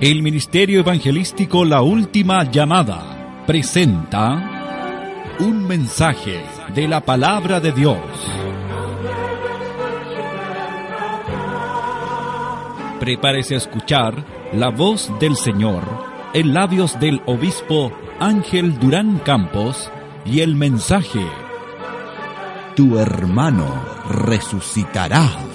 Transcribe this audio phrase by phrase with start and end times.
[0.00, 6.42] El Ministerio Evangelístico La Última Llamada presenta un mensaje
[6.74, 8.00] de la palabra de Dios.
[12.98, 15.84] Prepárese a escuchar la voz del Señor
[16.32, 19.92] en labios del obispo Ángel Durán Campos
[20.26, 21.24] y el mensaje
[22.74, 23.72] Tu hermano
[24.10, 25.53] resucitará.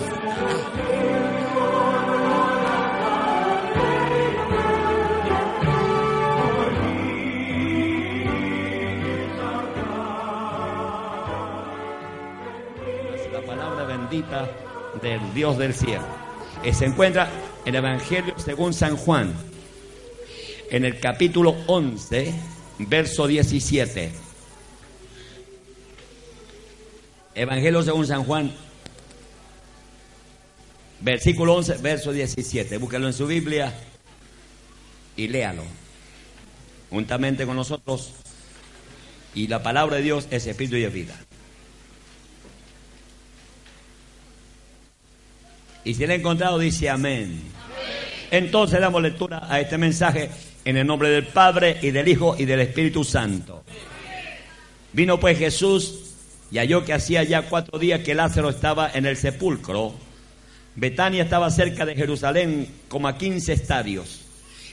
[15.10, 16.06] Del Dios del cielo.
[16.64, 17.32] Eh, se encuentra
[17.66, 19.34] en el Evangelio según San Juan,
[20.70, 22.34] en el capítulo 11,
[22.80, 24.12] verso 17.
[27.34, 28.54] Evangelio según San Juan,
[31.00, 32.78] versículo 11, verso 17.
[32.78, 33.74] Búsquelo en su Biblia
[35.16, 35.64] y léalo.
[36.92, 38.14] Juntamente con nosotros.
[39.34, 41.20] Y la palabra de Dios es espíritu y es vida.
[45.84, 47.42] Y si lo ha encontrado, dice amén.
[48.32, 50.30] Entonces damos lectura a este mensaje
[50.66, 53.64] en el nombre del Padre y del Hijo y del Espíritu Santo.
[54.94, 56.16] Vino pues Jesús
[56.52, 59.94] y halló que hacía ya cuatro días que Lázaro estaba en el sepulcro.
[60.76, 64.22] Betania estaba cerca de Jerusalén como a quince estadios.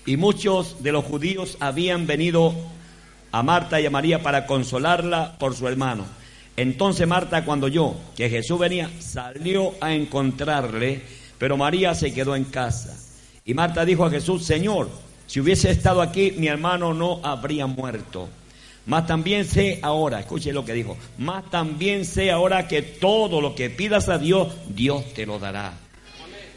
[0.04, 2.54] Y muchos de los judíos habían venido
[3.32, 6.06] a Marta y a María para consolarla por su hermano.
[6.56, 11.02] Entonces Marta, cuando oyó que Jesús venía, salió a encontrarle,
[11.38, 12.96] pero María se quedó en casa.
[13.44, 14.88] Y Marta dijo a Jesús, Señor,
[15.26, 18.28] si hubiese estado aquí, mi hermano no habría muerto.
[18.86, 23.54] Mas también sé ahora, escuche lo que dijo, mas también sé ahora que todo lo
[23.54, 25.74] que pidas a Dios, Dios te lo dará.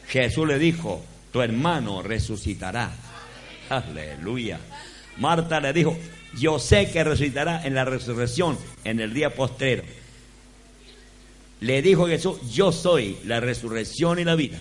[0.07, 2.91] Jesús le dijo, tu hermano resucitará.
[3.69, 4.59] Aleluya.
[5.17, 5.97] Marta le dijo,
[6.37, 9.83] yo sé que resucitará en la resurrección en el día postrero.
[11.61, 14.59] Le dijo Jesús, yo soy la resurrección y la vida.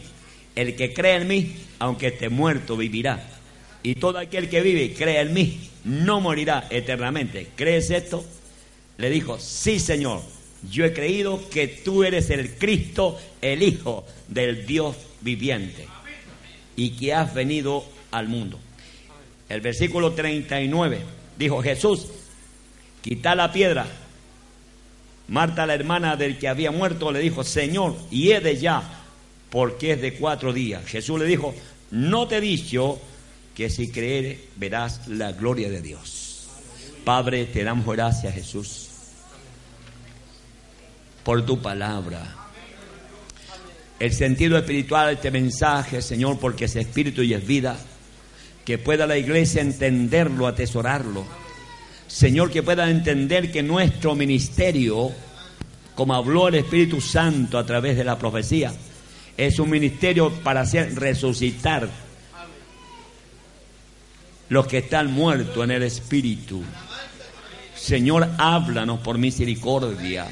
[0.56, 3.24] El que cree en mí, aunque esté muerto, vivirá.
[3.82, 7.48] Y todo aquel que vive y cree en mí, no morirá eternamente.
[7.54, 8.24] ¿Crees esto?
[8.96, 10.22] Le dijo, sí Señor,
[10.68, 15.86] yo he creído que tú eres el Cristo, el Hijo del Dios viviente,
[16.74, 18.58] y que has venido al mundo.
[19.48, 20.98] El versículo 39
[21.38, 22.08] dijo Jesús,
[23.02, 23.86] quita la piedra.
[25.28, 28.82] Marta, la hermana del que había muerto, le dijo, Señor, y he de ya,
[29.50, 30.84] porque es de cuatro días.
[30.86, 31.54] Jesús le dijo,
[31.90, 32.98] no te he dicho
[33.54, 36.48] que si creere verás la gloria de Dios.
[37.04, 38.88] Padre, te damos gracias, Jesús,
[41.24, 42.36] por tu palabra.
[43.98, 47.76] El sentido espiritual de este mensaje, Señor, porque es espíritu y es vida
[48.64, 51.24] que pueda la iglesia entenderlo, atesorarlo.
[52.08, 55.12] Señor, que pueda entender que nuestro ministerio,
[55.94, 58.72] como habló el Espíritu Santo a través de la profecía,
[59.36, 61.88] es un ministerio para hacer resucitar
[64.48, 66.62] los que están muertos en el Espíritu.
[67.76, 70.26] Señor, háblanos por misericordia.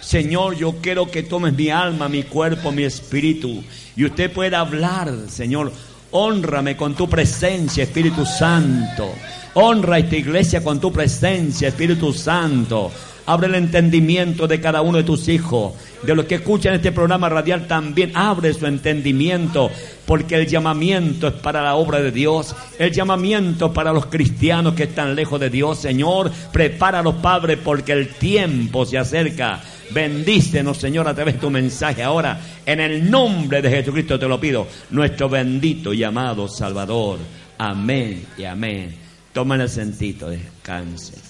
[0.00, 3.64] Señor, yo quiero que tomes mi alma, mi cuerpo, mi espíritu.
[3.96, 5.72] Y usted pueda hablar, Señor,
[6.16, 9.12] Honrame con tu presencia, Espíritu Santo.
[9.56, 12.90] Honra esta iglesia con tu presencia, Espíritu Santo.
[13.26, 15.74] Abre el entendimiento de cada uno de tus hijos.
[16.02, 19.70] De los que escuchan este programa radial también abre su entendimiento.
[20.06, 22.54] Porque el llamamiento es para la obra de Dios.
[22.80, 25.78] El llamamiento para los cristianos que están lejos de Dios.
[25.78, 29.62] Señor, prepáralos, Padre, porque el tiempo se acerca.
[29.92, 32.40] Bendícenos, Señor, a través de tu mensaje ahora.
[32.66, 34.66] En el nombre de Jesucristo te lo pido.
[34.90, 37.20] Nuestro bendito y amado Salvador.
[37.56, 39.03] Amén y amén.
[39.34, 41.20] Tomen el sentido, descansen.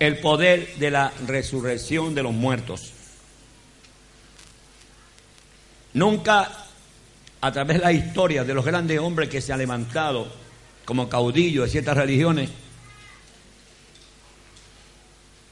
[0.00, 2.92] El poder de la resurrección de los muertos.
[5.92, 6.50] Nunca
[7.40, 10.26] a través de la historia de los grandes hombres que se han levantado
[10.84, 12.50] como caudillos de ciertas religiones,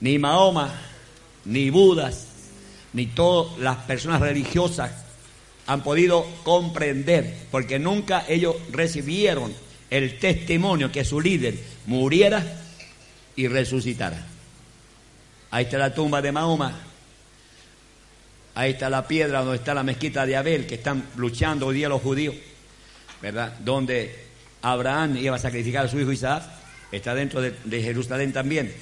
[0.01, 0.75] ni Mahoma,
[1.45, 2.32] ni Budas,
[2.93, 4.91] ni todas las personas religiosas
[5.67, 9.55] han podido comprender, porque nunca ellos recibieron
[9.91, 12.45] el testimonio que su líder muriera
[13.37, 14.27] y resucitara.
[15.51, 16.81] Ahí está la tumba de Mahoma,
[18.55, 21.89] Ahí está la piedra donde está la mezquita de Abel, que están luchando hoy día
[21.89, 22.35] los judíos,
[23.23, 23.55] ¿verdad?
[23.61, 24.27] Donde
[24.61, 26.43] Abraham iba a sacrificar a su hijo Isaac,
[26.91, 28.73] está dentro de, Jerusalén también.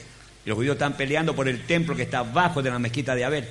[0.44, 3.24] Y los judíos están peleando por el templo que está abajo de la mezquita de
[3.24, 3.48] Abel.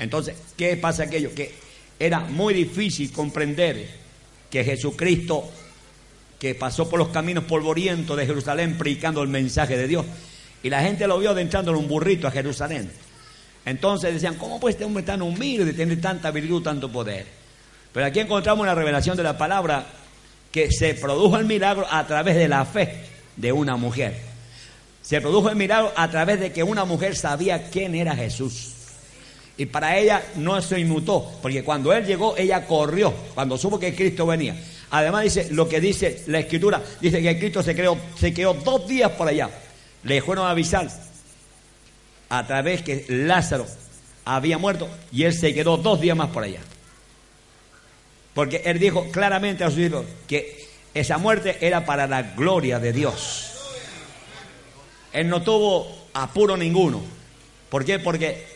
[0.00, 1.32] Entonces, ¿qué pasa aquello?
[1.34, 1.52] Que
[1.98, 3.86] era muy difícil comprender
[4.50, 5.48] que Jesucristo,
[6.38, 10.06] que pasó por los caminos polvorientos de Jerusalén predicando el mensaje de Dios,
[10.62, 12.90] y la gente lo vio adentrando en un burrito a Jerusalén.
[13.66, 17.26] Entonces decían, ¿cómo puede este hombre tan humilde tener tanta virtud, tanto poder?
[17.92, 19.86] Pero aquí encontramos una revelación de la palabra
[20.50, 23.04] que se produjo el milagro a través de la fe
[23.36, 24.16] de una mujer.
[25.02, 28.79] Se produjo el milagro a través de que una mujer sabía quién era Jesús.
[29.56, 33.94] Y para ella no se inmutó, porque cuando él llegó, ella corrió, cuando supo que
[33.94, 34.56] Cristo venía.
[34.90, 38.88] Además dice lo que dice la escritura, dice que Cristo se, creó, se quedó dos
[38.88, 39.50] días por allá.
[40.02, 40.88] Le fueron a avisar
[42.28, 43.66] a través que Lázaro
[44.24, 46.60] había muerto y él se quedó dos días más por allá.
[48.34, 52.92] Porque él dijo claramente a sus hijos que esa muerte era para la gloria de
[52.92, 53.50] Dios.
[55.12, 57.00] Él no tuvo apuro ninguno.
[57.68, 57.98] ¿Por qué?
[57.98, 58.46] Porque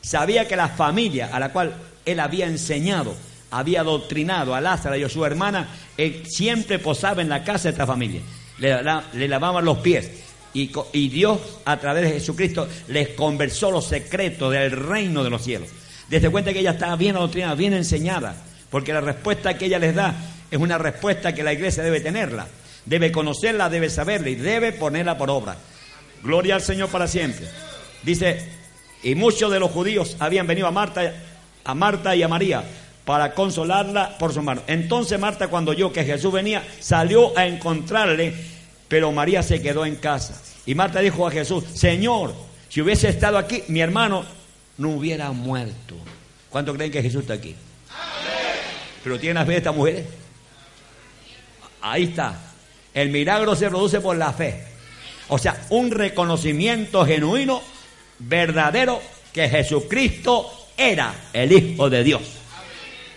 [0.00, 1.74] sabía que la familia a la cual
[2.04, 3.14] él había enseñado,
[3.50, 7.70] había doctrinado a Lázaro y a su hermana, él siempre posaba en la casa de
[7.70, 8.20] esta familia.
[8.58, 8.78] Le,
[9.14, 10.10] le lavaban los pies.
[10.52, 15.42] Y, y, Dios, a través de Jesucristo, les conversó los secretos del reino de los
[15.42, 15.68] cielos.
[16.08, 18.34] Desde cuenta que ella estaba bien adoctrinada, bien enseñada,
[18.68, 20.14] porque la respuesta que ella les da
[20.50, 22.48] es una respuesta que la iglesia debe tenerla.
[22.84, 25.56] Debe conocerla, debe saberla y debe ponerla por obra.
[26.22, 27.46] Gloria al Señor para siempre.
[28.02, 28.59] Dice,
[29.02, 31.14] y muchos de los judíos habían venido a Marta,
[31.64, 32.64] a Marta y a María
[33.04, 34.62] para consolarla por su mano.
[34.66, 38.34] Entonces Marta cuando oyó que Jesús venía, salió a encontrarle,
[38.88, 40.40] pero María se quedó en casa.
[40.66, 42.34] Y Marta dijo a Jesús, Señor,
[42.68, 44.24] si hubiese estado aquí, mi hermano
[44.78, 45.96] no hubiera muerto.
[46.50, 47.54] ¿Cuánto creen que Jesús está aquí?
[49.02, 50.06] Pero ¿tienen fe estas mujeres?
[51.80, 52.38] Ahí está.
[52.92, 54.64] El milagro se produce por la fe.
[55.28, 57.62] O sea, un reconocimiento genuino,
[58.20, 59.00] verdadero,
[59.32, 62.22] que Jesucristo era el Hijo de Dios.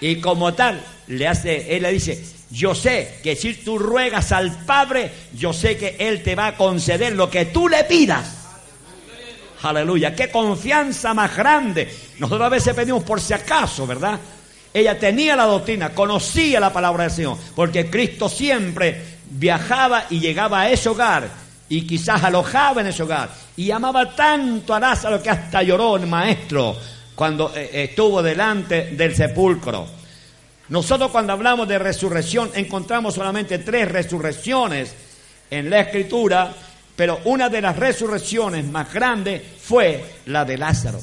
[0.01, 2.23] Y como tal, le hace, él le dice,
[2.53, 6.55] yo sé que si tú ruegas al Padre, yo sé que Él te va a
[6.55, 8.41] conceder lo que tú le pidas.
[9.63, 11.91] Aleluya, qué confianza más grande.
[12.19, 14.19] Nosotros a veces pedimos por si acaso, ¿verdad?
[14.73, 20.61] Ella tenía la doctrina, conocía la palabra del Señor, porque Cristo siempre viajaba y llegaba
[20.61, 25.29] a ese hogar y quizás alojaba en ese hogar y amaba tanto a Lázaro que
[25.29, 26.75] hasta lloró el maestro
[27.15, 29.87] cuando eh, estuvo delante del sepulcro.
[30.69, 34.93] Nosotros cuando hablamos de resurrección encontramos solamente tres resurrecciones
[35.49, 36.53] en la escritura,
[36.95, 40.99] pero una de las resurrecciones más grandes fue la de Lázaro.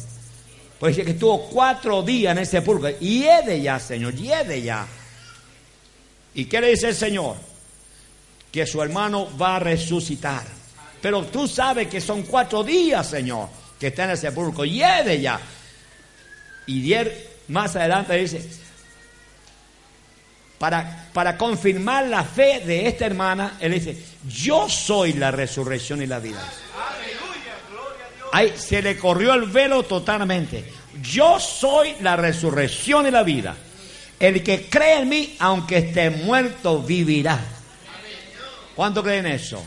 [0.78, 2.90] Pues que estuvo cuatro días en ese sepulcro.
[3.00, 4.86] Y de ya, Señor, de ya.
[6.34, 7.49] ¿Y qué le dice el Señor?
[8.52, 10.44] Que su hermano va a resucitar.
[11.00, 13.48] Pero tú sabes que son cuatro días, Señor,
[13.78, 14.64] que está en el sepulcro.
[14.64, 15.40] de ya.
[16.66, 18.48] Y dier, más adelante dice,
[20.58, 23.96] para, para confirmar la fe de esta hermana, él dice,
[24.28, 26.42] yo soy la resurrección y la vida.
[28.32, 30.64] Ahí se le corrió el velo totalmente.
[31.02, 33.56] Yo soy la resurrección y la vida.
[34.18, 37.40] El que cree en mí, aunque esté muerto, vivirá.
[38.80, 39.62] ¿Cuánto creen eso?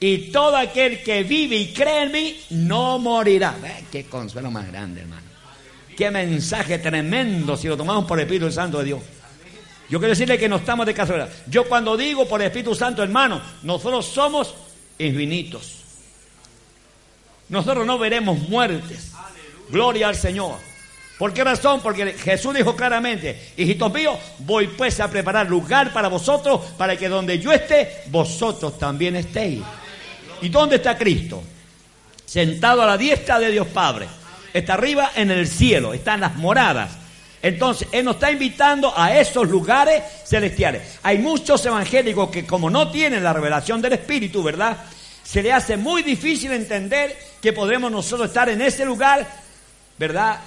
[0.00, 3.54] Y todo aquel que vive y cree en mí, no morirá.
[3.92, 5.26] Qué consuelo más grande, hermano.
[5.94, 9.02] Qué mensaje tremendo si lo tomamos por el Espíritu Santo de Dios.
[9.90, 11.28] Yo quiero decirle que no estamos de casualidad.
[11.46, 14.54] Yo cuando digo por el Espíritu Santo, hermano, nosotros somos
[14.98, 15.82] infinitos.
[17.50, 19.12] Nosotros no veremos muertes.
[19.68, 20.67] Gloria al Señor.
[21.18, 21.80] ¿Por qué razón?
[21.82, 27.08] Porque Jesús dijo claramente, hijitos míos, voy pues a preparar lugar para vosotros, para que
[27.08, 29.62] donde yo esté, vosotros también estéis.
[30.40, 31.42] ¿Y dónde está Cristo?
[32.24, 34.06] Sentado a la diestra de Dios Padre.
[34.54, 36.90] Está arriba en el cielo, están las moradas
[37.42, 40.98] entonces, Él nos está invitando a esos lugares celestiales.
[41.02, 44.76] Hay muchos evangélicos que como no tienen la revelación del Espíritu, ¿verdad?
[45.22, 49.26] Se le hace muy difícil entender que podremos nosotros estar en ese lugar,
[49.98, 50.40] ¿verdad?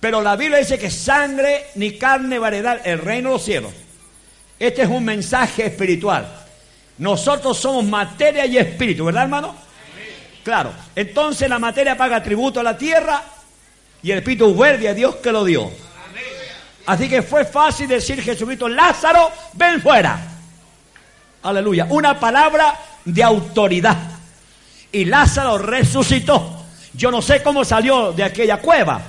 [0.00, 3.44] Pero la Biblia dice que sangre ni carne va a heredar el reino de los
[3.44, 3.72] cielos.
[4.58, 6.26] Este es un mensaje espiritual.
[6.98, 9.54] Nosotros somos materia y espíritu, ¿verdad, hermano?
[10.42, 10.72] Claro.
[10.96, 13.22] Entonces la materia paga tributo a la tierra
[14.02, 15.70] y el Espíritu vuelve a Dios que lo dio.
[16.86, 20.18] Así que fue fácil decir Jesucristo, Lázaro, ven fuera.
[21.42, 21.86] Aleluya.
[21.90, 23.96] Una palabra de autoridad.
[24.92, 26.64] Y Lázaro resucitó.
[26.94, 29.00] Yo no sé cómo salió de aquella cueva.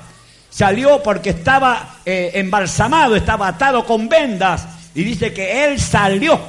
[0.51, 4.67] Salió porque estaba eh, embalsamado, estaba atado con vendas.
[4.93, 6.39] Y dice que él salió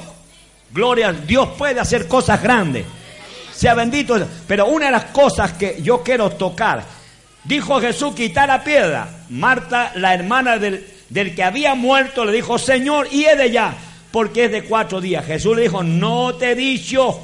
[0.73, 2.85] Gloria, Dios puede hacer cosas grandes.
[3.53, 4.17] Sea bendito.
[4.47, 6.83] Pero una de las cosas que yo quiero tocar,
[7.43, 9.07] dijo Jesús, quitar la piedra.
[9.29, 13.75] Marta, la hermana del, del que había muerto, le dijo, Señor, y de ya,
[14.11, 15.25] porque es de cuatro días.
[15.25, 17.21] Jesús le dijo, no te he dicho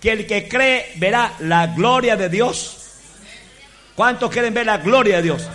[0.00, 2.79] que el que cree verá la gloria de Dios.
[4.00, 5.46] ¿Cuántos quieren ver la gloria de Dios?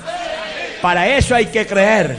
[0.79, 2.15] Para eso hay que creer.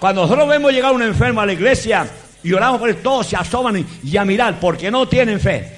[0.00, 2.10] Cuando nosotros vemos llegar un enfermo a la iglesia
[2.42, 5.76] y oramos por él, todos se asoman y, a mirar porque no tienen fe.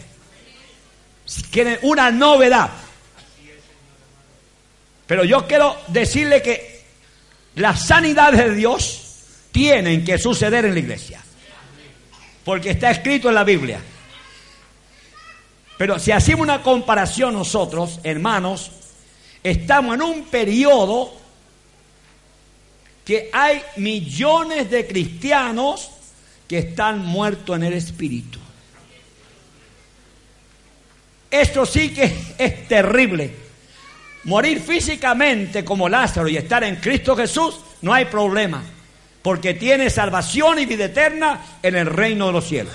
[1.51, 2.71] Tienen una novedad.
[5.07, 6.87] Pero yo quiero decirle que
[7.57, 9.03] las sanidades de Dios
[9.53, 11.23] tienen que suceder en la iglesia.
[12.47, 13.79] Porque está escrito en la Biblia.
[15.77, 18.71] Pero si hacemos una comparación nosotros, hermanos,
[19.43, 21.13] estamos en un periodo
[23.05, 25.91] que hay millones de cristianos
[26.47, 28.39] que están muertos en el espíritu.
[31.31, 33.35] Esto sí que es terrible.
[34.25, 38.63] Morir físicamente como Lázaro y estar en Cristo Jesús, no hay problema.
[39.23, 42.75] Porque tiene salvación y vida eterna en el reino de los cielos.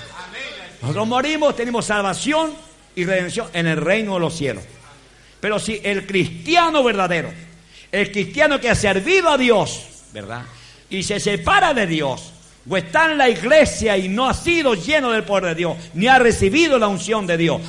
[0.80, 2.54] Nosotros morimos, tenemos salvación
[2.94, 4.64] y redención en el reino de los cielos.
[5.46, 7.32] Pero si el cristiano verdadero,
[7.92, 10.42] el cristiano que ha servido a Dios, ¿verdad?
[10.90, 12.32] Y se separa de Dios,
[12.68, 16.08] o está en la iglesia y no ha sido lleno del poder de Dios, ni
[16.08, 17.60] ha recibido la unción de Dios,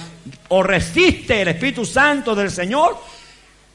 [0.48, 2.98] o resiste el Espíritu Santo del Señor,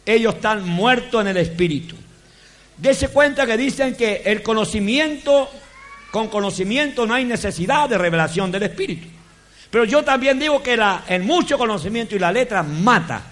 [0.05, 1.95] ellos están muertos en el Espíritu.
[2.77, 5.49] Dese cuenta que dicen que el conocimiento,
[6.11, 9.07] con conocimiento no hay necesidad de revelación del Espíritu.
[9.71, 13.29] Pero yo también digo que el mucho conocimiento y la letra mata,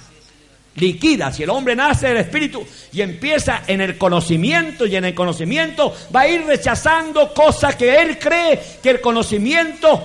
[0.77, 1.33] liquida.
[1.33, 5.95] Si el hombre nace del Espíritu y empieza en el conocimiento y en el conocimiento
[6.15, 10.03] va a ir rechazando cosas que él cree que el conocimiento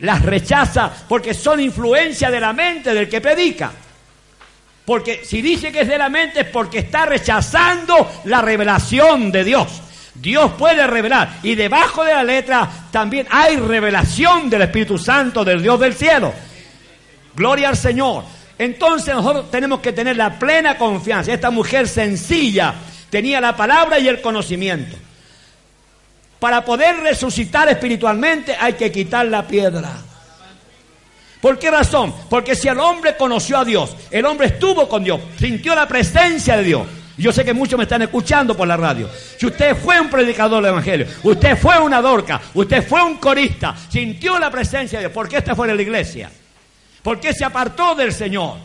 [0.00, 3.72] las rechaza porque son influencia de la mente del que predica.
[4.84, 9.44] Porque si dice que es de la mente es porque está rechazando la revelación de
[9.44, 9.68] Dios.
[10.14, 11.38] Dios puede revelar.
[11.42, 16.32] Y debajo de la letra también hay revelación del Espíritu Santo, del Dios del cielo.
[17.34, 18.24] Gloria al Señor.
[18.62, 21.32] Entonces nosotros tenemos que tener la plena confianza.
[21.32, 22.72] Esta mujer sencilla
[23.10, 24.96] tenía la palabra y el conocimiento.
[26.38, 29.90] Para poder resucitar espiritualmente hay que quitar la piedra.
[31.40, 32.14] ¿Por qué razón?
[32.30, 36.56] Porque si el hombre conoció a Dios, el hombre estuvo con Dios, sintió la presencia
[36.56, 36.86] de Dios,
[37.18, 39.10] yo sé que muchos me están escuchando por la radio.
[39.38, 43.74] Si usted fue un predicador del Evangelio, usted fue una dorca, usted fue un corista,
[43.88, 46.30] sintió la presencia de Dios, ¿por qué está fuera la iglesia?
[47.02, 48.56] ¿Por qué se apartó del Señor?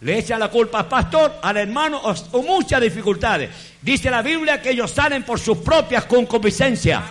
[0.00, 3.50] Le echa la culpa al pastor, al hermano o, muchas dificultades.
[3.80, 7.02] Dice la Biblia que ellos salen por sus propias concupiscencias.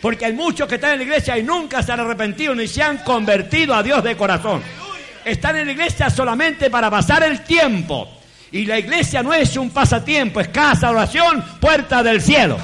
[0.00, 2.82] Porque hay muchos que están en la iglesia y nunca se han arrepentido ni se
[2.82, 4.62] han convertido a Dios de corazón.
[5.24, 8.08] Están en la iglesia solamente para pasar el tiempo.
[8.52, 12.58] Y la iglesia no es un pasatiempo, es casa, oración, puerta del cielo.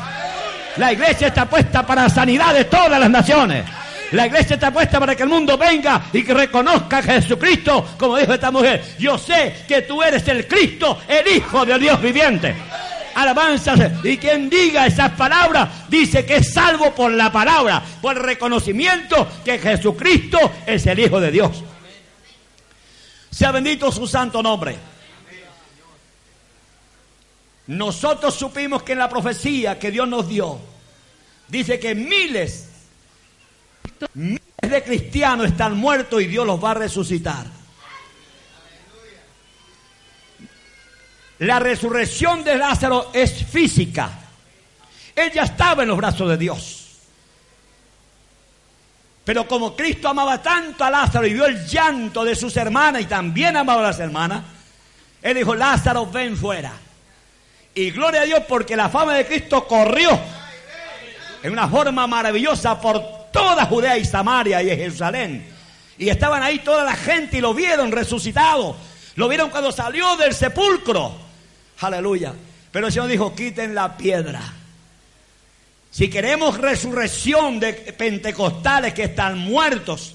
[0.76, 3.64] La iglesia está puesta para sanidad de todas las naciones.
[4.12, 8.16] La iglesia está puesta para que el mundo venga y que reconozca a Jesucristo, como
[8.16, 8.96] dijo esta mujer.
[8.98, 12.54] Yo sé que tú eres el Cristo, el Hijo de Dios viviente.
[13.14, 13.74] Alabanza.
[14.02, 19.28] Y quien diga esas palabras dice que es salvo por la palabra, por el reconocimiento
[19.44, 21.62] que Jesucristo es el Hijo de Dios.
[23.30, 24.76] Sea bendito su santo nombre.
[27.68, 30.58] Nosotros supimos que en la profecía que Dios nos dio,
[31.46, 32.69] dice que miles,
[34.14, 37.46] miles de cristianos están muertos y Dios los va a resucitar.
[41.40, 44.10] La resurrección de Lázaro es física.
[45.16, 46.76] Ella estaba en los brazos de Dios.
[49.24, 53.06] Pero como Cristo amaba tanto a Lázaro y vio el llanto de sus hermanas y
[53.06, 54.42] también amaba a las hermanas,
[55.22, 56.72] Él dijo, Lázaro, ven fuera.
[57.74, 60.18] Y gloria a Dios porque la fama de Cristo corrió
[61.42, 65.46] en una forma maravillosa por toda Judea y Samaria y Jerusalén.
[65.98, 68.76] Y estaban ahí toda la gente y lo vieron resucitado.
[69.16, 71.14] Lo vieron cuando salió del sepulcro.
[71.80, 72.32] Aleluya.
[72.70, 74.40] Pero el Señor dijo, quiten la piedra.
[75.90, 80.14] Si queremos resurrección de pentecostales que están muertos,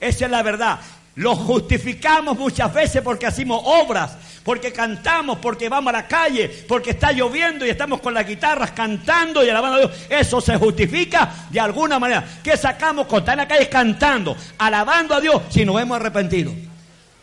[0.00, 0.80] esa es la verdad.
[1.16, 6.90] Lo justificamos muchas veces porque hacemos obras, porque cantamos, porque vamos a la calle, porque
[6.90, 9.92] está lloviendo y estamos con las guitarras cantando y alabando a Dios.
[10.08, 12.24] Eso se justifica de alguna manera.
[12.42, 16.52] ¿Qué sacamos con estar en la calle cantando, alabando a Dios si nos hemos arrepentido?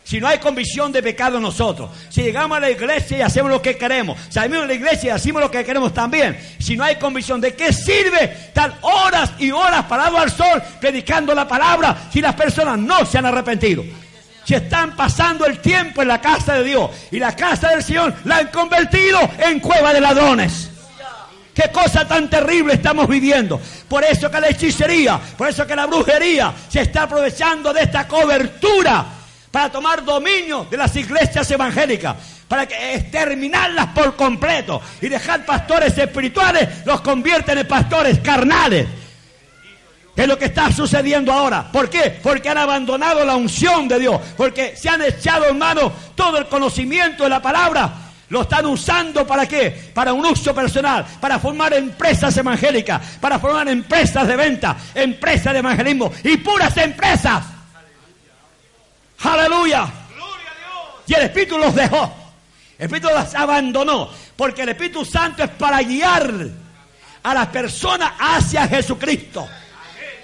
[0.02, 3.50] Si no hay convicción de pecado en nosotros, si llegamos a la iglesia y hacemos
[3.50, 6.82] lo que queremos, salimos de la iglesia y hacemos lo que queremos también, si no
[6.82, 12.08] hay convicción, ¿de qué sirve estar horas y horas parado al sol predicando la palabra
[12.12, 13.84] si las personas no se han arrepentido?
[14.50, 18.12] Si están pasando el tiempo en la casa de Dios y la casa del Señor
[18.24, 20.70] la han convertido en cueva de ladrones.
[21.54, 23.60] Qué cosa tan terrible estamos viviendo.
[23.86, 28.08] Por eso que la hechicería, por eso que la brujería se está aprovechando de esta
[28.08, 29.06] cobertura
[29.52, 32.16] para tomar dominio de las iglesias evangélicas,
[32.48, 38.88] para que exterminarlas por completo y dejar pastores espirituales los convierten en pastores carnales.
[40.16, 41.70] Es lo que está sucediendo ahora.
[41.70, 42.18] ¿Por qué?
[42.22, 46.46] Porque han abandonado la unción de Dios, porque se han echado en mano todo el
[46.46, 47.92] conocimiento de la palabra.
[48.28, 49.90] Lo están usando para qué?
[49.92, 55.58] Para un uso personal, para formar empresas evangélicas, para formar empresas de venta, empresas de
[55.58, 57.44] evangelismo y puras empresas.
[59.22, 59.88] Aleluya.
[61.06, 62.12] Y el Espíritu los dejó.
[62.78, 64.10] El Espíritu los abandonó.
[64.36, 66.32] Porque el Espíritu Santo es para guiar
[67.22, 69.48] a las personas hacia Jesucristo.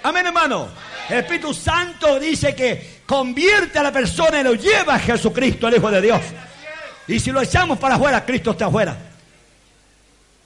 [0.07, 0.69] Amén, hermano.
[1.09, 5.75] El Espíritu Santo dice que convierte a la persona y lo lleva a Jesucristo, el
[5.75, 6.21] Hijo de Dios.
[7.09, 8.95] Y si lo echamos para afuera, Cristo está afuera.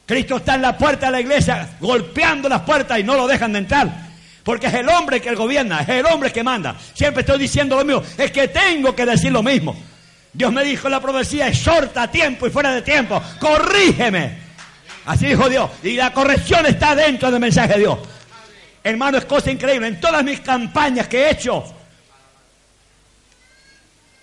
[0.07, 3.53] Cristo está en la puerta de la iglesia, golpeando las puertas y no lo dejan
[3.53, 3.87] de entrar.
[4.43, 6.75] Porque es el hombre que gobierna, es el hombre que manda.
[6.95, 8.01] Siempre estoy diciendo lo mismo.
[8.17, 9.75] Es que tengo que decir lo mismo.
[10.33, 13.21] Dios me dijo en la profecía, exhorta a tiempo y fuera de tiempo.
[13.39, 14.39] Corrígeme.
[15.05, 15.69] Así dijo Dios.
[15.83, 17.99] Y la corrección está dentro del mensaje de Dios.
[18.83, 19.87] Hermano, es cosa increíble.
[19.87, 21.63] En todas mis campañas que he hecho,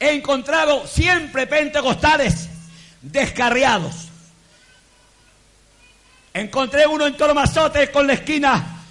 [0.01, 2.49] he encontrado siempre pentecostales
[3.01, 4.09] descarriados.
[6.35, 8.85] Encontré uno en Toromazote con la esquina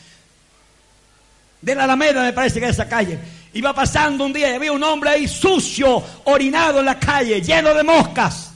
[1.62, 3.20] de la Alameda, me parece que es esa calle.
[3.54, 7.74] Iba pasando un día y había un hombre ahí sucio, orinado en la calle, lleno
[7.74, 8.52] de moscas.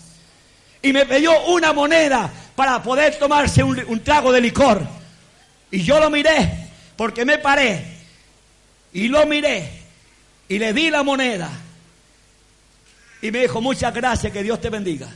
[0.82, 4.82] Y me pidió una moneda para poder tomarse un, un trago de licor.
[5.70, 6.61] Y yo lo miré,
[7.02, 7.84] porque me paré.
[8.94, 9.72] Y lo miré.
[10.48, 11.50] Y le di la moneda.
[13.24, 15.10] Y me dijo, muchas gracias, que Dios te bendiga.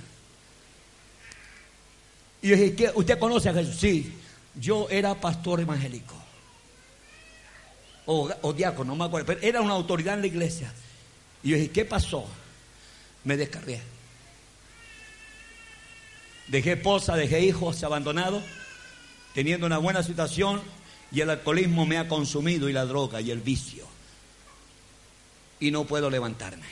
[2.41, 3.75] Y yo dije, ¿usted conoce a Jesús?
[3.75, 4.11] Sí,
[4.55, 6.15] yo era pastor evangélico
[8.07, 10.73] o, diácono, no me acuerdo, pero era una autoridad en la iglesia.
[11.43, 12.27] Y yo dije, ¿qué pasó?
[13.25, 13.79] Me descargué.
[16.47, 18.43] Dejé esposa, dejé hijos abandonados,
[19.35, 20.63] teniendo una buena situación
[21.15, 23.87] y el alcoholismo me ha consumido y la droga y el vicio.
[25.61, 26.67] Y no puedo levantarme.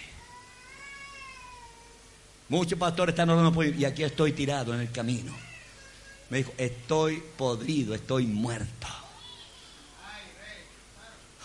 [2.49, 5.33] Muchos pastores están orando y aquí estoy tirado en el camino.
[6.29, 8.87] Me dijo, estoy podrido, estoy muerto.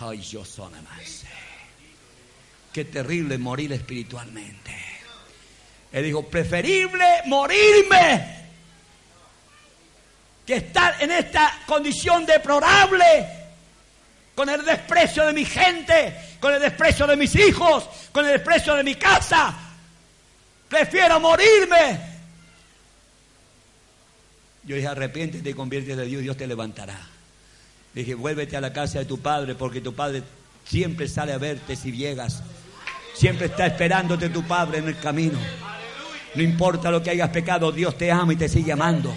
[0.00, 1.22] Ay, yo soy más.
[2.72, 4.74] Qué terrible morir espiritualmente.
[5.92, 8.38] Él dijo, preferible morirme
[10.48, 13.04] que estar en esta condición deplorable,
[14.34, 18.74] con el desprecio de mi gente, con el desprecio de mis hijos, con el desprecio
[18.74, 19.54] de mi casa.
[20.66, 22.00] Prefiero morirme.
[24.64, 26.98] Yo dije, arrepiéntete y conviértete de Dios, Dios te levantará.
[27.92, 30.22] Dije, vuélvete a la casa de tu padre porque tu padre
[30.64, 32.42] siempre sale a verte si llegas.
[33.12, 35.38] Siempre está esperándote tu padre en el camino.
[36.34, 39.14] No importa lo que hayas pecado, Dios te ama y te sigue amando.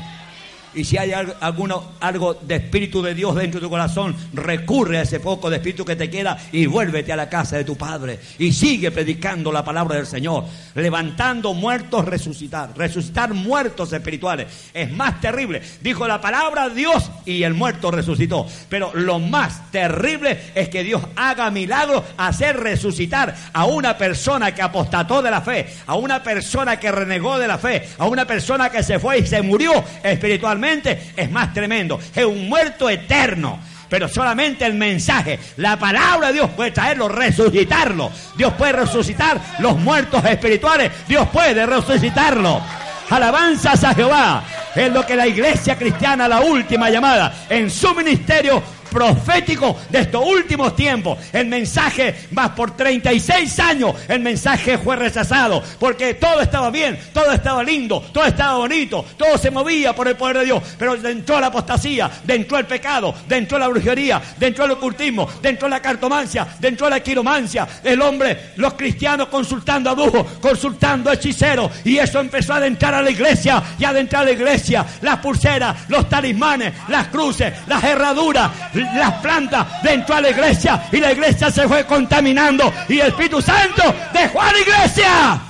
[0.73, 5.01] Y si hay alguno, algo de Espíritu de Dios dentro de tu corazón, recurre a
[5.01, 8.19] ese poco de Espíritu que te queda y vuélvete a la casa de tu Padre.
[8.39, 10.45] Y sigue predicando la palabra del Señor.
[10.75, 12.71] Levantando muertos, resucitar.
[12.77, 14.47] Resucitar muertos espirituales.
[14.73, 15.61] Es más terrible.
[15.81, 18.47] Dijo la palabra Dios y el muerto resucitó.
[18.69, 24.61] Pero lo más terrible es que Dios haga milagros, hacer resucitar a una persona que
[24.61, 28.69] apostató de la fe, a una persona que renegó de la fe, a una persona
[28.69, 31.99] que se fue y se murió espiritualmente es más tremendo.
[32.15, 33.59] Es un muerto eterno.
[33.89, 38.09] Pero solamente el mensaje, la palabra de Dios puede traerlo, resucitarlo.
[38.37, 40.91] Dios puede resucitar los muertos espirituales.
[41.09, 42.61] Dios puede resucitarlo.
[43.09, 44.43] Alabanzas a Jehová.
[44.73, 50.23] Es lo que la iglesia cristiana, la última llamada, en su ministerio profético de estos
[50.23, 51.17] últimos tiempos.
[51.31, 57.31] El mensaje, más por 36 años, el mensaje fue rechazado porque todo estaba bien, todo
[57.31, 60.63] estaba lindo, todo estaba bonito, todo se movía por el poder de Dios.
[60.77, 65.27] Pero dentro de la apostasía, dentro del pecado, dentro de la brujería, dentro del ocultismo,
[65.41, 70.25] dentro de la cartomancia, dentro de la quiromancia, el hombre, los cristianos consultando a brujos,
[70.41, 74.31] consultando a hechiceros, y eso empezó a adentrar a la iglesia y adentrar a la
[74.31, 78.51] iglesia, las pulseras, los talismanes, las cruces, las herraduras,
[78.95, 83.41] las plantas dentro de la iglesia y la iglesia se fue contaminando y el Espíritu
[83.41, 85.41] Santo dejó a la iglesia.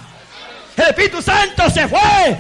[0.78, 2.38] El Espíritu Santo se fue.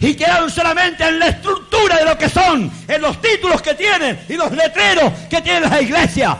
[0.00, 4.24] Y quedaron solamente en la estructura de lo que son, en los títulos que tienen
[4.28, 6.36] y los letreros que tiene la iglesia.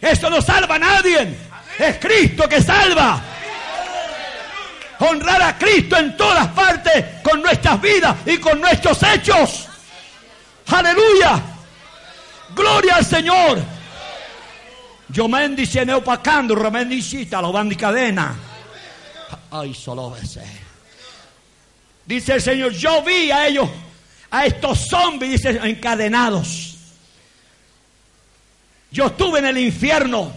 [0.00, 1.36] Eso no salva a nadie.
[1.78, 3.20] Es Cristo que salva.
[5.00, 9.66] Honrar a Cristo en todas partes con nuestras vidas y con nuestros hechos.
[10.68, 11.42] Aleluya.
[12.54, 13.62] Gloria al Señor.
[15.08, 18.34] Yo me dice neopacando, remendicita, lo van de cadena.
[19.50, 20.42] Ay, solo ese.
[22.06, 23.68] Dice el Señor, yo vi a ellos,
[24.30, 26.76] a estos zombies, dice, encadenados.
[28.90, 30.32] Yo estuve en el infierno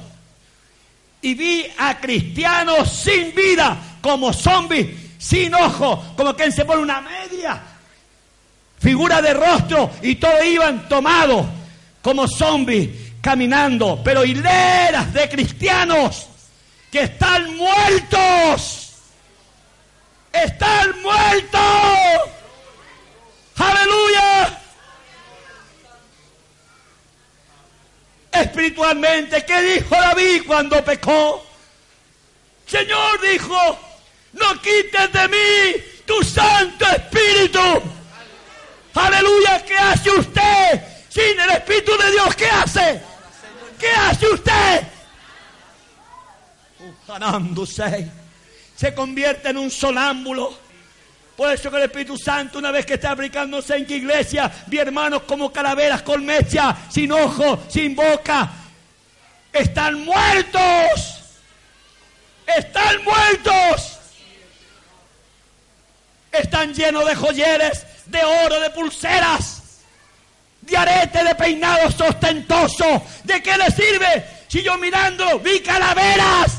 [1.21, 7.01] y vi a cristianos sin vida, como zombies, sin ojo, como quien se pone una
[7.01, 7.61] media
[8.85, 11.45] figura de rostro y todos iban tomados
[12.05, 12.87] como zombies
[13.19, 16.27] caminando, pero hileras de cristianos
[16.91, 18.93] que están muertos
[20.31, 22.29] están muertos.
[23.57, 24.59] Aleluya.
[28.33, 31.43] Espiritualmente, ¿qué dijo David cuando pecó?
[32.67, 33.79] Señor dijo,
[34.33, 37.81] no quites de mí tu Santo Espíritu.
[38.93, 42.35] Aleluya, ¿qué hace usted sin el Espíritu de Dios?
[42.35, 43.01] ¿Qué hace?
[43.79, 44.87] ¿Qué hace usted?
[47.65, 48.07] seis
[48.75, 50.53] se convierte en un sonámbulo.
[51.37, 54.77] Por eso que el Espíritu Santo, una vez que está aplicándose en que iglesia, vi
[54.77, 58.49] hermanos como calaveras con mecha, sin ojo, sin boca.
[59.53, 61.21] Están muertos.
[62.45, 63.99] Están muertos.
[66.31, 69.64] Están llenos de joyeres, de oro, de pulseras,
[70.65, 73.01] de arete, de peinados ostentosos.
[73.23, 76.57] ¿De qué le sirve si yo mirando vi calaveras?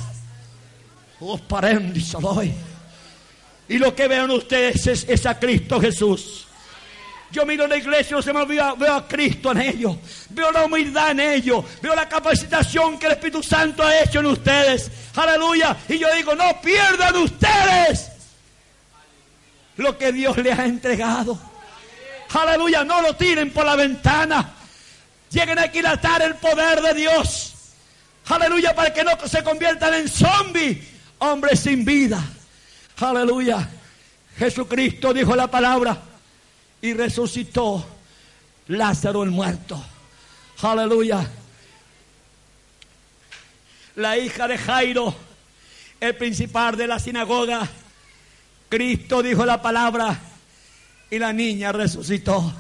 [1.21, 1.41] Oh,
[3.69, 6.47] Y lo que vean ustedes es, a Cristo Jesús.
[7.33, 9.97] Yo miro la iglesia, se me veo, veo a Cristo en ellos,
[10.31, 14.27] veo la humildad en ellos, veo la capacitación que el Espíritu Santo ha hecho en
[14.27, 14.91] ustedes.
[15.17, 15.77] Aleluya.
[15.89, 18.13] Y yo digo, no pierdan ustedes
[19.77, 21.39] lo que Dios les ha entregado.
[22.33, 24.53] Aleluya, no lo tiren por la ventana.
[25.31, 27.55] Lleguen a atar el poder de Dios.
[28.27, 30.79] Aleluya, para que no se conviertan en zombies
[31.19, 32.23] hombre sin vida.
[32.99, 33.69] Aleluya.
[34.39, 35.99] Jesucristo dijo la palabra
[36.83, 37.85] y resucitó
[38.69, 39.83] Lázaro el muerto.
[40.63, 41.27] Aleluya.
[43.97, 45.15] La hija de Jairo,
[46.01, 47.67] el principal de la sinagoga,
[48.69, 50.19] Cristo dijo la palabra
[51.11, 52.53] y la niña resucitó.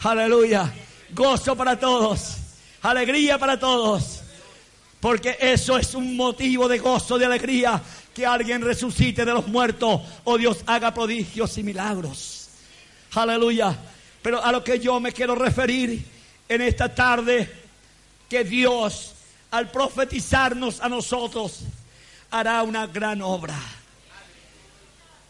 [0.00, 0.72] Aleluya.
[1.10, 2.36] Gozo para todos.
[2.82, 4.20] Alegría para todos.
[5.00, 7.82] Porque eso es un motivo de gozo, de alegría,
[8.14, 12.48] que alguien resucite de los muertos o Dios haga prodigios y milagros.
[13.14, 13.76] Aleluya.
[14.22, 16.04] Pero a lo que yo me quiero referir
[16.48, 17.50] en esta tarde,
[18.28, 19.14] que Dios,
[19.50, 21.60] al profetizarnos a nosotros,
[22.30, 23.58] hará una gran obra.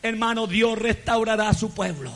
[0.03, 2.13] Hermano, Dios restaurará a su pueblo.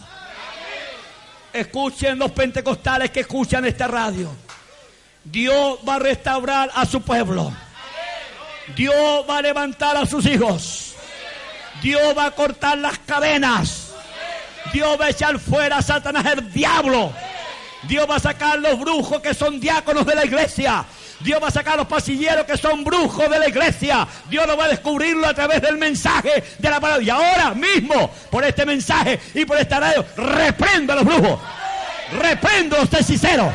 [1.57, 4.31] Escuchen los pentecostales que escuchan esta radio.
[5.25, 7.51] Dios va a restaurar a su pueblo.
[8.77, 10.95] Dios va a levantar a sus hijos.
[11.83, 13.93] Dios va a cortar las cadenas.
[14.73, 17.11] Dios va a echar fuera a Satanás el diablo.
[17.85, 20.85] Dios va a sacar los brujos que son diáconos de la iglesia.
[21.21, 24.07] Dios va a sacar los pasilleros que son brujos de la iglesia.
[24.29, 27.03] Dios lo va a descubrirlo a través del mensaje de la palabra.
[27.03, 31.41] Y ahora mismo, por este mensaje y por esta radio, reprendo a los brujos.
[32.21, 33.53] Reprendo a los hechiceros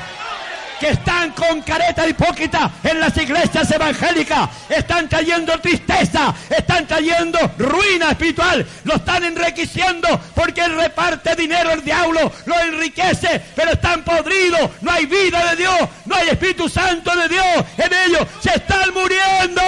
[0.82, 4.50] que están con careta hipócrita en las iglesias evangélicas.
[4.68, 8.66] Están trayendo tristeza, están trayendo ruina espiritual.
[8.86, 14.72] Lo están enriqueciendo porque reparte dinero el diablo, lo enriquece, pero están podridos.
[14.82, 17.46] No hay vida de Dios, no hay Espíritu Santo de Dios
[17.78, 18.28] en ellos.
[18.42, 19.62] Se están muriendo.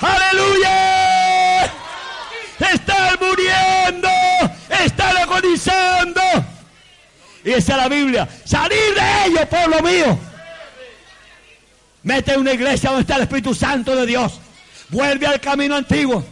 [0.00, 1.64] Aleluya.
[2.58, 4.08] Están muriendo.
[4.70, 6.22] Están agonizando.
[7.44, 8.28] Y es la Biblia.
[8.44, 10.18] Salir de ellos, pueblo mío.
[12.02, 14.40] Mete una iglesia donde está el Espíritu Santo de Dios.
[14.88, 16.24] Vuelve al camino antiguo.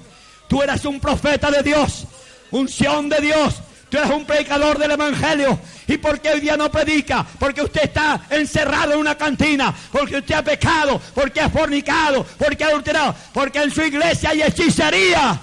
[0.48, 2.06] Tú eras un profeta de Dios.
[2.50, 3.56] Unción de Dios.
[3.88, 5.58] Tú eres un predicador del Evangelio.
[5.86, 7.26] ¿Y por qué hoy día no predica?
[7.38, 9.74] Porque usted está encerrado en una cantina.
[9.90, 11.00] Porque usted ha pecado.
[11.14, 12.24] Porque ha fornicado.
[12.38, 13.14] Porque ha adulterado.
[13.34, 15.38] Porque en su iglesia hay hechicería.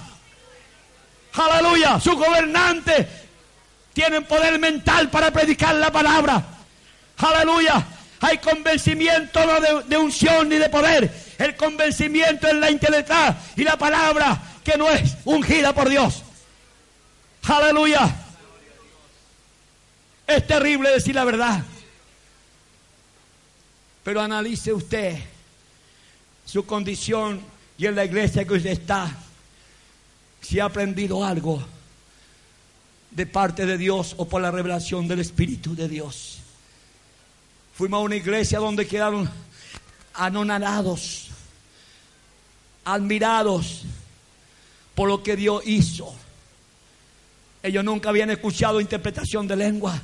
[1.32, 2.00] Aleluya.
[2.00, 3.19] Su gobernante
[3.92, 6.44] tienen poder mental para predicar la palabra.
[7.18, 7.86] Aleluya.
[8.20, 11.10] Hay convencimiento no de, unción ni de poder.
[11.38, 16.22] El convencimiento es la integridad y la palabra que no es ungida por Dios.
[17.44, 18.14] Aleluya.
[20.26, 21.62] Es terrible decir la verdad.
[24.04, 25.18] Pero analice usted
[26.44, 27.40] su condición
[27.78, 29.10] y en la iglesia que usted está.
[30.42, 31.64] Si ha aprendido algo
[33.10, 36.38] de parte de Dios o por la revelación del Espíritu de Dios.
[37.74, 39.30] Fuimos a una iglesia donde quedaron
[40.14, 41.28] anonadados,
[42.84, 43.84] admirados
[44.94, 46.14] por lo que Dios hizo.
[47.62, 50.00] Ellos nunca habían escuchado interpretación de lengua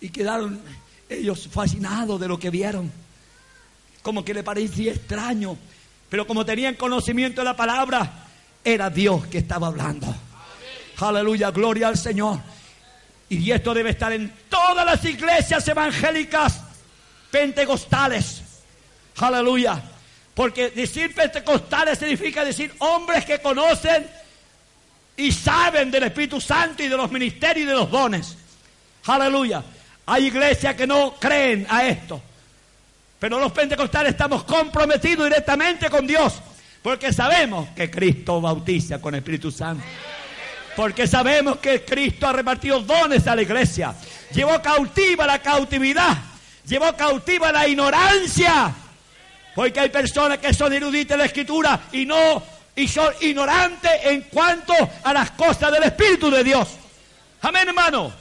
[0.00, 0.60] y quedaron
[1.08, 2.90] ellos fascinados de lo que vieron.
[4.02, 5.56] Como que le parecía extraño,
[6.08, 8.28] pero como tenían conocimiento de la palabra,
[8.64, 10.14] era Dios que estaba hablando.
[10.98, 12.40] Aleluya, gloria al Señor.
[13.28, 16.60] Y esto debe estar en todas las iglesias evangélicas
[17.30, 18.42] pentecostales.
[19.16, 19.82] Aleluya.
[20.34, 24.06] Porque decir pentecostales significa decir hombres que conocen
[25.16, 28.36] y saben del Espíritu Santo y de los ministerios y de los dones.
[29.06, 29.62] Aleluya.
[30.06, 32.20] Hay iglesias que no creen a esto.
[33.18, 36.34] Pero los pentecostales estamos comprometidos directamente con Dios.
[36.82, 39.82] Porque sabemos que Cristo bautiza con Espíritu Santo.
[40.76, 43.94] Porque sabemos que Cristo ha repartido dones a la iglesia.
[44.32, 46.16] Llevó cautiva la cautividad.
[46.66, 48.74] Llevó cautiva la ignorancia.
[49.54, 52.42] Porque hay personas que son eruditas en la escritura y no
[52.76, 56.68] y son ignorantes en cuanto a las cosas del Espíritu de Dios.
[57.42, 58.12] Amén, hermano.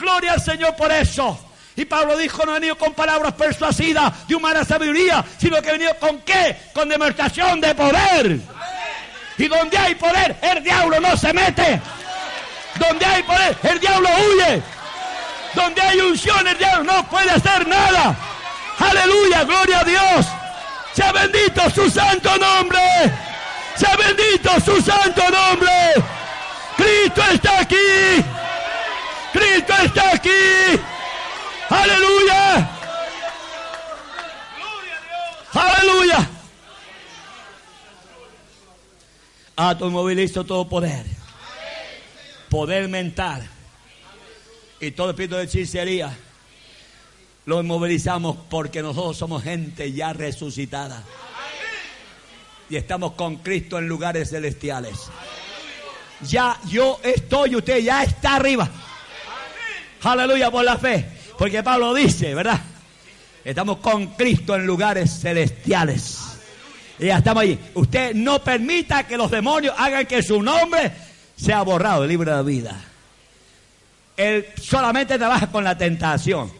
[0.00, 1.38] Gloria al Señor por eso.
[1.76, 5.72] Y Pablo dijo, no ha venido con palabras persuasivas de humana sabiduría, sino que ha
[5.72, 6.56] venido con qué?
[6.72, 8.40] Con demostración de poder.
[9.38, 11.80] Y donde hay poder, el diablo no se mete.
[12.78, 14.62] Donde hay poder, el diablo huye.
[15.54, 18.14] Donde hay unción, el diablo no puede hacer nada.
[18.78, 20.26] Aleluya, gloria a Dios.
[20.92, 22.80] Sea bendito su santo nombre.
[23.76, 25.94] Sea bendito su santo nombre.
[26.76, 28.24] Cristo está aquí.
[29.32, 30.80] Cristo está aquí.
[31.68, 32.68] Aleluya.
[35.52, 36.28] Aleluya.
[39.56, 41.04] Automovilizo todo poder.
[42.48, 43.48] Poder mental.
[44.80, 46.16] Y todo espíritu de hechicería.
[47.46, 51.02] Lo movilizamos porque nosotros somos gente ya resucitada
[52.68, 55.08] y estamos con Cristo en lugares celestiales.
[56.22, 58.68] Ya yo estoy, usted ya está arriba.
[60.02, 61.04] Aleluya por la fe.
[61.38, 62.60] Porque Pablo dice, ¿verdad?
[63.44, 66.25] Estamos con Cristo en lugares celestiales.
[66.98, 67.58] Y ya estamos ahí.
[67.74, 70.92] Usted no permita que los demonios hagan que su nombre
[71.36, 72.84] sea borrado del libro de la vida.
[74.16, 76.50] Él solamente trabaja con la tentación.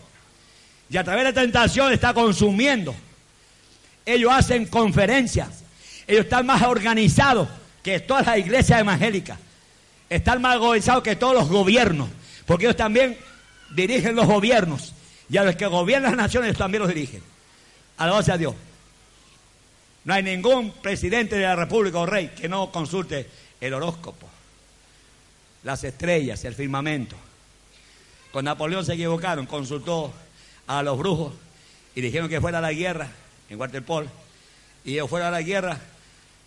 [0.91, 2.95] Y a través de la tentación está consumiendo.
[4.05, 5.65] Ellos hacen conferencias
[6.07, 7.49] ellos están más organizados
[7.83, 9.39] que todas las iglesias evangélicas.
[10.09, 12.09] Están más organizados que todos los gobiernos.
[12.47, 13.19] Porque ellos también
[13.75, 14.93] dirigen los gobiernos.
[15.29, 17.23] Y a los que gobiernan las naciones también los dirigen.
[17.97, 18.55] Alabado a Dios.
[20.07, 23.29] No hay ningún presidente de la República o rey que no consulte
[23.61, 24.29] el horóscopo,
[25.65, 27.17] las estrellas, el firmamento.
[28.31, 30.15] Con Napoleón se equivocaron, consultó
[30.69, 31.35] a los brujos
[31.97, 33.09] y dijeron que fuera a la guerra
[33.51, 34.07] en Waterpolo.
[34.85, 35.81] Y ellos fueron a la guerra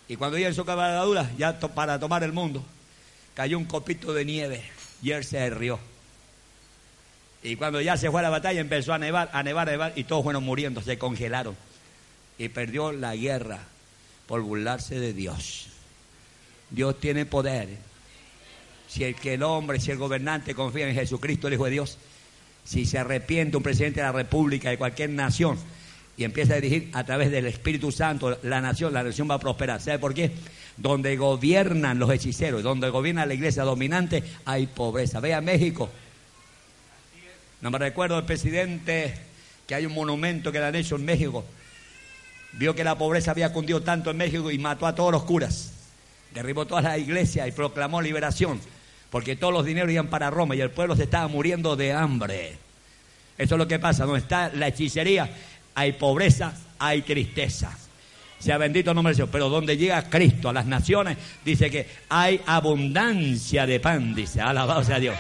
[0.08, 2.64] y cuando ella en su cabalgadura, ya para tomar el mundo,
[3.34, 4.64] cayó un copito de nieve
[5.02, 5.80] y él se rió.
[7.44, 9.94] Y cuando ya se fue a la batalla, empezó a nevar, a nevar, a nevar,
[9.98, 11.58] y todos fueron muriendo, se congelaron.
[12.40, 13.60] Y perdió la guerra
[14.26, 15.68] por burlarse de Dios.
[16.72, 17.70] Dios tiene poder.
[18.88, 22.00] Si el que el hombre, si el gobernante confía en Jesucristo, el Hijo de Dios,
[22.64, 25.58] si se arrepiente un presidente de la República, de cualquier nación,
[26.18, 29.40] y empieza a dirigir a través del Espíritu Santo la nación, la nación va a
[29.40, 29.80] prosperar.
[29.82, 30.32] ¿Sabe por qué?
[30.76, 35.20] Donde gobiernan los hechiceros, donde gobierna la iglesia dominante, hay pobreza.
[35.20, 35.90] Vea México.
[37.62, 39.14] No me recuerdo el presidente
[39.66, 41.46] que hay un monumento que le han hecho en México.
[42.54, 45.74] Vio que la pobreza había cundido tanto en México y mató a todos los curas.
[46.34, 48.60] Derribó todas las iglesias y proclamó liberación.
[49.10, 52.58] Porque todos los dineros iban para Roma y el pueblo se estaba muriendo de hambre.
[53.38, 55.30] Eso es lo que pasa, donde está la hechicería,
[55.74, 57.76] hay pobreza, hay tristeza.
[58.38, 59.30] Sea bendito el nombre de Dios.
[59.32, 64.84] Pero donde llega Cristo a las naciones, dice que hay abundancia de pan, dice, alabado
[64.84, 65.16] sea Dios.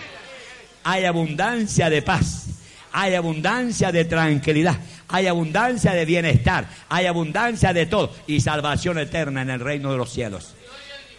[0.84, 2.48] Hay abundancia de paz,
[2.92, 4.78] hay abundancia de tranquilidad,
[5.10, 9.98] hay abundancia de bienestar, hay abundancia de todo y salvación eterna en el reino de
[9.98, 10.56] los cielos.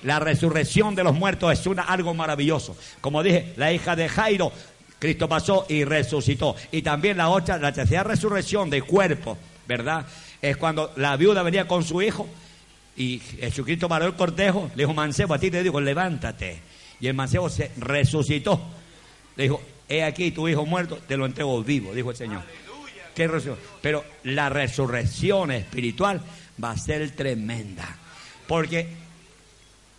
[0.03, 2.77] La resurrección de los muertos es una, algo maravilloso.
[3.03, 4.51] Como dije, la hija de Jairo
[5.01, 6.55] Cristo pasó y resucitó.
[6.71, 10.07] Y también la otra, la tercera resurrección de cuerpo, ¿verdad?
[10.41, 12.29] Es cuando la viuda venía con su hijo
[12.97, 16.61] y Jesucristo paró el cortejo, le dijo, mancebo, a ti te digo, levántate.
[17.01, 18.61] Y el mancebo se resucitó.
[19.37, 22.43] Le dijo, he aquí tu hijo muerto, te lo entrego vivo, dijo el Señor.
[23.15, 23.31] ¿Qué
[23.83, 26.21] Pero la resurrección espiritual
[26.63, 27.97] va a ser tremenda.
[28.47, 28.89] Porque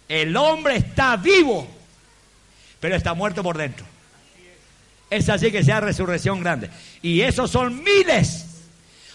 [0.08, 1.68] el hombre está vivo,
[2.80, 3.86] pero está muerto por dentro.
[5.10, 6.70] Es así que sea resurrección grande.
[7.02, 8.46] Y esos son miles.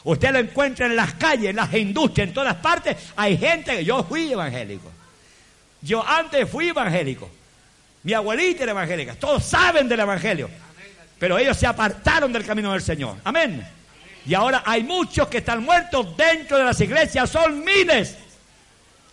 [0.05, 2.97] Usted lo encuentra en las calles, en las industrias, en todas partes.
[3.17, 4.93] Hay gente que yo fui evangélico.
[5.83, 7.31] Yo antes fui evangélico.
[8.03, 9.15] Mi abuelita era evangélica.
[9.17, 10.49] Todos saben del evangelio.
[11.19, 13.17] Pero ellos se apartaron del camino del Señor.
[13.25, 13.67] Amén.
[14.27, 17.31] Y ahora hay muchos que están muertos dentro de las iglesias.
[17.31, 18.17] Son miles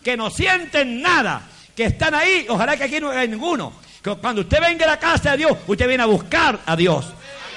[0.02, 1.42] que no sienten nada.
[1.76, 2.46] Que están ahí.
[2.48, 3.84] Ojalá que aquí no haya ninguno
[4.20, 7.06] cuando usted venga a la casa de Dios, usted viene a buscar a Dios.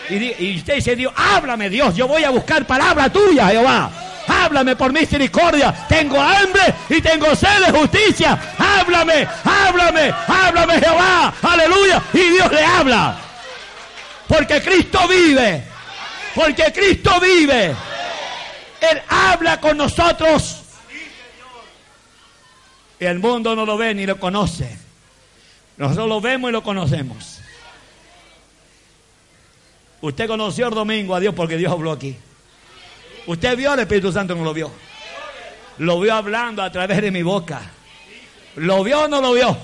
[0.09, 3.91] Y, usted dice, Dios, háblame Dios, yo voy a buscar palabra tuya, Jehová.
[4.25, 5.73] Háblame por misericordia.
[5.87, 8.37] Tengo hambre y tengo sed de justicia.
[8.57, 11.33] Háblame, háblame, háblame Jehová.
[11.41, 12.01] Aleluya.
[12.13, 13.17] Y Dios le habla.
[14.27, 15.63] Porque Cristo vive.
[16.37, 17.75] Porque Cristo vive.
[18.79, 20.61] Él habla con nosotros.
[22.99, 24.77] Y el mundo no lo ve ni lo conoce.
[25.77, 27.39] Nosotros lo vemos y lo conocemos.
[29.99, 32.15] Usted conoció el domingo a Dios porque Dios habló aquí.
[33.25, 34.71] Usted vio al Espíritu Santo, no lo vio.
[35.79, 37.61] Lo vio hablando a través de mi boca.
[38.57, 39.57] ¿Lo vio o no lo vio?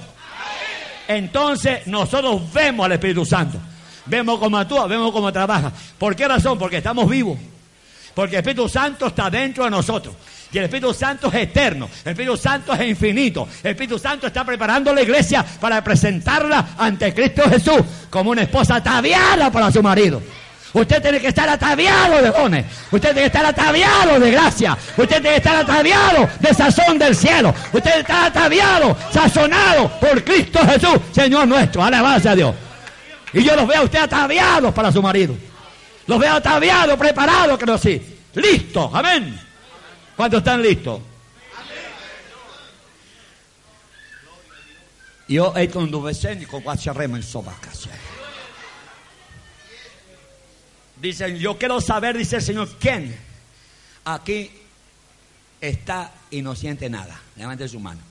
[1.07, 3.59] Entonces nosotros vemos al Espíritu Santo.
[4.05, 5.71] Vemos cómo actúa, vemos cómo trabaja.
[5.97, 6.57] ¿Por qué razón?
[6.57, 7.37] Porque estamos vivos.
[8.13, 10.15] Porque el Espíritu Santo está dentro de nosotros.
[10.51, 13.47] Y el Espíritu Santo es eterno, el Espíritu Santo es infinito.
[13.63, 18.75] El Espíritu Santo está preparando la iglesia para presentarla ante Cristo Jesús como una esposa
[18.75, 20.21] ataviada para su marido.
[20.73, 22.65] Usted tiene que estar ataviado de dones.
[22.91, 24.77] Usted tiene que estar ataviado de gracia.
[24.97, 27.53] Usted tiene que estar ataviado de sazón del cielo.
[27.71, 31.83] Usted está ataviado, sazonado por Cristo Jesús, Señor nuestro.
[31.83, 32.55] Alabanza a Dios.
[33.33, 35.35] Y yo los veo a usted ataviados para su marido.
[36.05, 38.01] Los veo ataviados, preparados, que no sí.
[38.35, 39.39] Listo, amén.
[40.15, 41.01] ¿Cuántos están listos?
[45.27, 47.23] Yo he con en
[51.01, 53.17] Dicen, yo quiero saber, dice el Señor, ¿quién
[54.05, 54.51] aquí
[55.59, 57.19] está y no siente nada?
[57.35, 58.01] Levante su mano.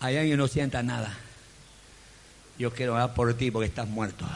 [0.00, 1.16] Alguien que no sienta nada.
[2.58, 4.26] Yo quiero orar por ti porque estás muerto.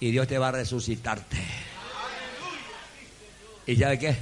[0.00, 1.38] Y Dios te va a resucitarte.
[3.66, 4.16] ¿Y ya de qué?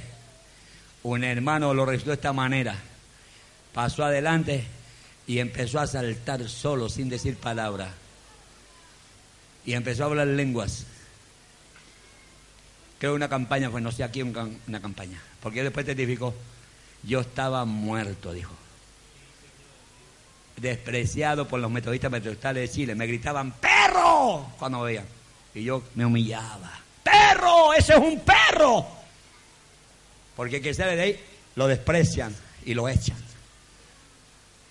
[1.03, 2.75] Un hermano lo recibió de esta manera.
[3.73, 4.63] Pasó adelante
[5.27, 7.91] y empezó a saltar solo, sin decir palabra.
[9.65, 10.85] Y empezó a hablar lenguas.
[12.99, 15.21] Creo una campaña, pues no sé aquí una campaña.
[15.41, 16.33] Porque después testificó,
[17.03, 18.53] yo estaba muerto, dijo.
[20.57, 22.95] Despreciado por los metodistas metodistales de Chile.
[22.95, 25.05] Me gritaban, perro, cuando veían.
[25.53, 26.71] Y yo me humillaba.
[27.03, 28.85] Perro, ese es un perro.
[30.35, 31.19] Porque que sale de ahí
[31.55, 32.35] lo desprecian
[32.65, 33.17] y lo echan.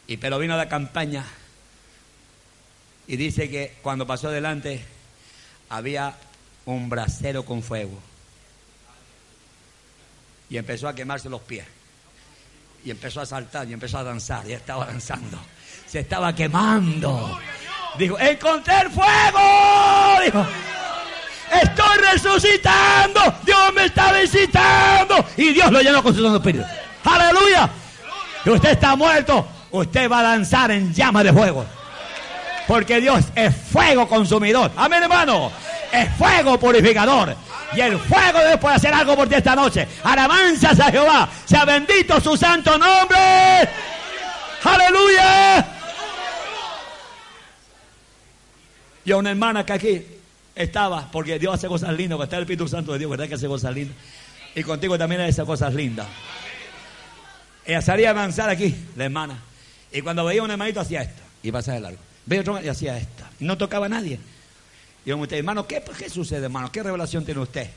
[0.07, 1.25] Y pero vino la campaña
[3.07, 4.85] y dice que cuando pasó adelante
[5.69, 6.17] había
[6.67, 7.99] un brasero con fuego.
[10.51, 11.65] Y empezó a quemarse los pies.
[12.85, 14.49] Y empezó a saltar y empezó a danzar.
[14.49, 15.39] Y estaba danzando.
[15.93, 17.39] Se estaba quemando.
[17.99, 20.23] Dijo, encontré el fuego.
[20.25, 20.47] Dijo,
[21.53, 23.21] Estoy resucitando.
[23.45, 25.23] Dios me está visitando.
[25.37, 26.65] Y Dios lo llenó con su Santo Espíritu.
[27.05, 27.69] Aleluya.
[28.43, 29.47] Y usted está muerto.
[29.71, 31.67] Usted va a danzar en llama de fuego.
[32.67, 34.73] Porque Dios es fuego consumidor.
[34.75, 35.53] Amén, hermano.
[35.93, 37.37] Es fuego purificador.
[37.75, 39.87] Y el fuego debe poder hacer algo por ti esta noche.
[40.05, 41.29] Alabanzas a Jehová.
[41.45, 43.69] Sea bendito su santo nombre.
[44.65, 45.81] Aleluya.
[49.05, 50.03] Y a una hermana que aquí
[50.55, 53.35] estaba, porque Dios hace cosas lindas, porque está el Espíritu Santo de Dios, ¿verdad que
[53.35, 53.97] hace cosas lindas?
[54.55, 56.07] Y contigo también hace cosas lindas.
[57.65, 59.39] Ella salía a avanzar aquí, la hermana.
[59.93, 61.99] Y cuando veía un hermanito hacía esto, y pasaba de largo.
[62.27, 63.25] Veía otro y hacía esto.
[63.41, 64.19] Y no tocaba a nadie.
[65.05, 66.71] Y yo me dije, hermano, ¿qué, ¿qué sucede, hermano?
[66.71, 67.69] ¿Qué revelación tiene usted?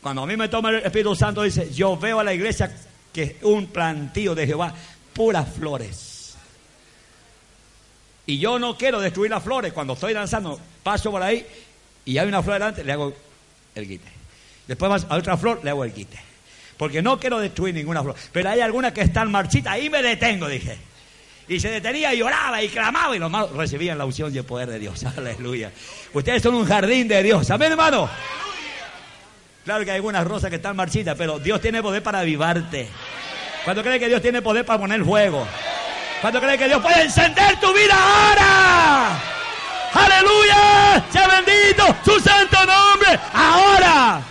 [0.00, 2.74] Cuando a mí me toma el Espíritu Santo, dice, yo veo a la iglesia
[3.12, 4.74] que es un plantío de Jehová,
[5.12, 6.09] puras flores.
[8.30, 9.72] Y yo no quiero destruir las flores.
[9.72, 11.44] Cuando estoy danzando, paso por ahí
[12.04, 13.12] y hay una flor delante, le hago
[13.74, 14.08] el quite.
[14.68, 16.16] Después a otra flor, le hago el quite.
[16.76, 18.14] Porque no quiero destruir ninguna flor.
[18.30, 20.78] Pero hay algunas que están marchitas, ahí me detengo, dije.
[21.48, 24.44] y se detenía y oraba y clamaba y los malos recibían la unción y el
[24.44, 25.02] poder de Dios.
[25.16, 25.72] Aleluya.
[26.12, 27.50] Ustedes son un jardín de Dios.
[27.50, 28.08] Amén, hermano.
[29.64, 32.86] Claro que hay algunas rosas que están marchitas, pero Dios tiene poder para avivarte.
[33.64, 35.48] ¿Cuánto cree que Dios tiene poder para poner fuego?
[36.20, 39.18] ¿Cuánto cree que Dios puede encender tu vida ahora?
[39.94, 41.04] Aleluya.
[41.10, 43.18] Sea bendito su santo nombre.
[43.32, 44.22] Ahora.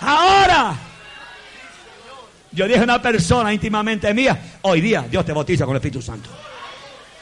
[0.00, 0.74] Ahora.
[2.52, 6.00] Yo dije a una persona íntimamente mía, hoy día Dios te bautiza con el Espíritu
[6.00, 6.30] Santo.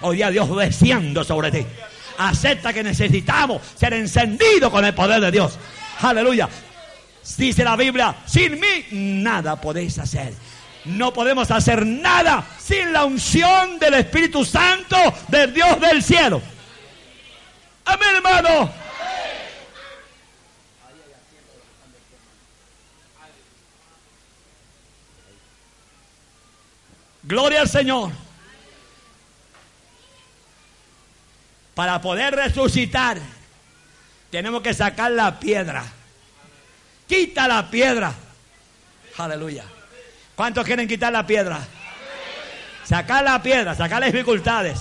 [0.02, 1.66] Hoy día Dios desciendo sobre ti.
[2.18, 5.58] Acepta que necesitamos ser encendidos con el poder de Dios.
[6.02, 6.50] Aleluya.
[7.38, 8.86] Dice la Biblia, sin mí
[9.22, 10.34] nada podéis hacer.
[10.84, 14.96] No podemos hacer nada sin la unción del Espíritu Santo
[15.28, 16.42] del Dios del cielo.
[17.84, 18.70] Amén, hermano.
[27.22, 28.10] Gloria al Señor.
[31.74, 33.18] Para poder resucitar,
[34.30, 35.84] tenemos que sacar la piedra.
[37.06, 38.12] Quita la piedra.
[39.16, 39.64] Aleluya.
[40.42, 41.64] ¿Cuántos quieren quitar la piedra?
[42.84, 44.80] Sacar la piedra, sacar las dificultades,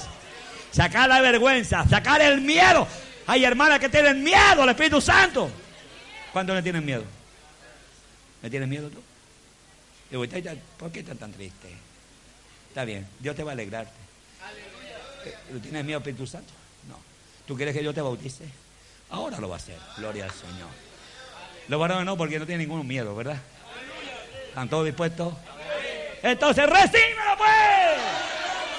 [0.72, 2.88] sacar la vergüenza, sacar el miedo.
[3.28, 5.52] Hay hermanas que tienen miedo al Espíritu Santo.
[6.34, 7.04] ¿Cuántos le tienen miedo?
[8.42, 9.04] ¿Me tienes miedo tú?
[10.80, 11.68] ¿Por qué estás tan triste?
[12.70, 13.94] Está bien, Dios te va a alegrarte.
[15.52, 16.52] ¿Tú tienes miedo Espíritu Santo?
[16.90, 16.98] No.
[17.46, 18.46] ¿Tú quieres que Dios te bautice?
[19.12, 19.78] Ahora lo va a hacer.
[19.96, 20.70] Gloria al Señor.
[21.68, 23.38] Los varones no, porque no tienen ningún miedo, ¿verdad?
[24.52, 25.34] ¿Están todos dispuestos?
[26.22, 27.50] Entonces, recíbelo pues.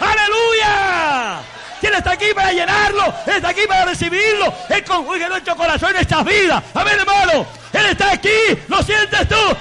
[0.01, 1.41] ¡Aleluya!
[1.81, 3.07] ¿Quién está aquí para llenarlo?
[3.27, 4.53] Él está aquí para recibirlo.
[4.69, 6.63] Él conjuga nuestro corazón en esta vida.
[6.75, 7.47] Amén, hermano.
[7.73, 8.29] Él está aquí.
[8.69, 9.57] ¿Lo sientes tú?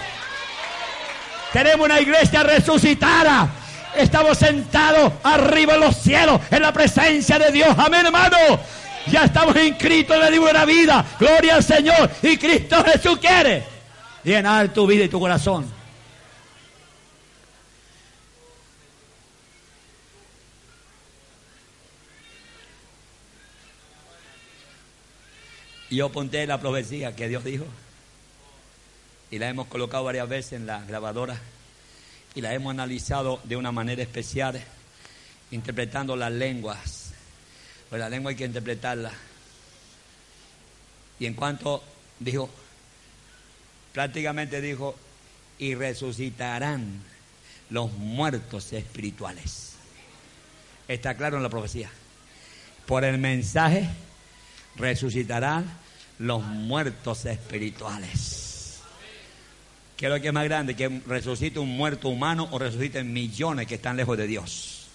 [1.53, 3.47] Tenemos una iglesia resucitada.
[3.95, 7.74] Estamos sentados arriba en los cielos, en la presencia de Dios.
[7.78, 8.59] Amén, hermano.
[9.07, 11.05] Ya estamos inscritos en el libro de la vida.
[11.18, 12.12] Gloria al Señor.
[12.22, 13.64] Y Cristo Jesús quiere
[14.26, 15.81] llenar tu vida y tu corazón.
[25.92, 27.66] Y yo apunté la profecía que Dios dijo.
[29.30, 31.38] Y la hemos colocado varias veces en la grabadora
[32.34, 34.62] y la hemos analizado de una manera especial,
[35.52, 37.12] interpretando las lenguas.
[37.89, 39.12] Pues la lengua hay que interpretarla.
[41.20, 41.84] Y en cuanto
[42.20, 42.50] dijo,
[43.92, 44.96] prácticamente dijo,
[45.58, 47.04] y resucitarán
[47.70, 49.74] los muertos espirituales.
[50.88, 51.89] Está claro en la profecía.
[52.86, 53.89] Por el mensaje
[54.76, 55.65] resucitarán
[56.19, 58.80] los muertos espirituales.
[59.97, 60.76] ¿Qué es lo que es más grande?
[60.76, 64.88] Que resucite un muerto humano o resuciten millones que están lejos de Dios.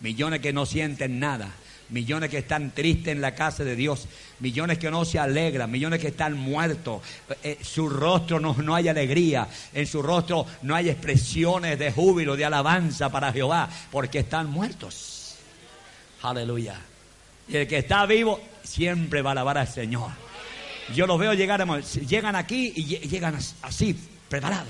[0.00, 1.52] Millones que no sienten nada.
[1.90, 4.08] Millones que están tristes en la casa de Dios.
[4.40, 5.70] Millones que no se alegran.
[5.70, 7.02] Millones que están muertos.
[7.42, 9.46] Eh, su rostro no, no hay alegría.
[9.72, 13.70] En su rostro no hay expresiones de júbilo, de alabanza para Jehová.
[13.92, 15.36] Porque están muertos.
[16.22, 16.80] Aleluya.
[17.48, 20.10] Y el que está vivo siempre va a alabar al Señor.
[20.94, 21.66] Yo los veo llegar,
[22.06, 23.98] llegan aquí y llegan así,
[24.28, 24.68] preparados.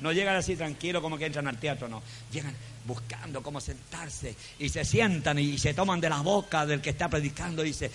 [0.00, 2.02] No llegan así tranquilos como que entran al teatro, no.
[2.30, 6.90] Llegan buscando cómo sentarse y se sientan y se toman de la boca del que
[6.90, 7.90] está predicando y dice,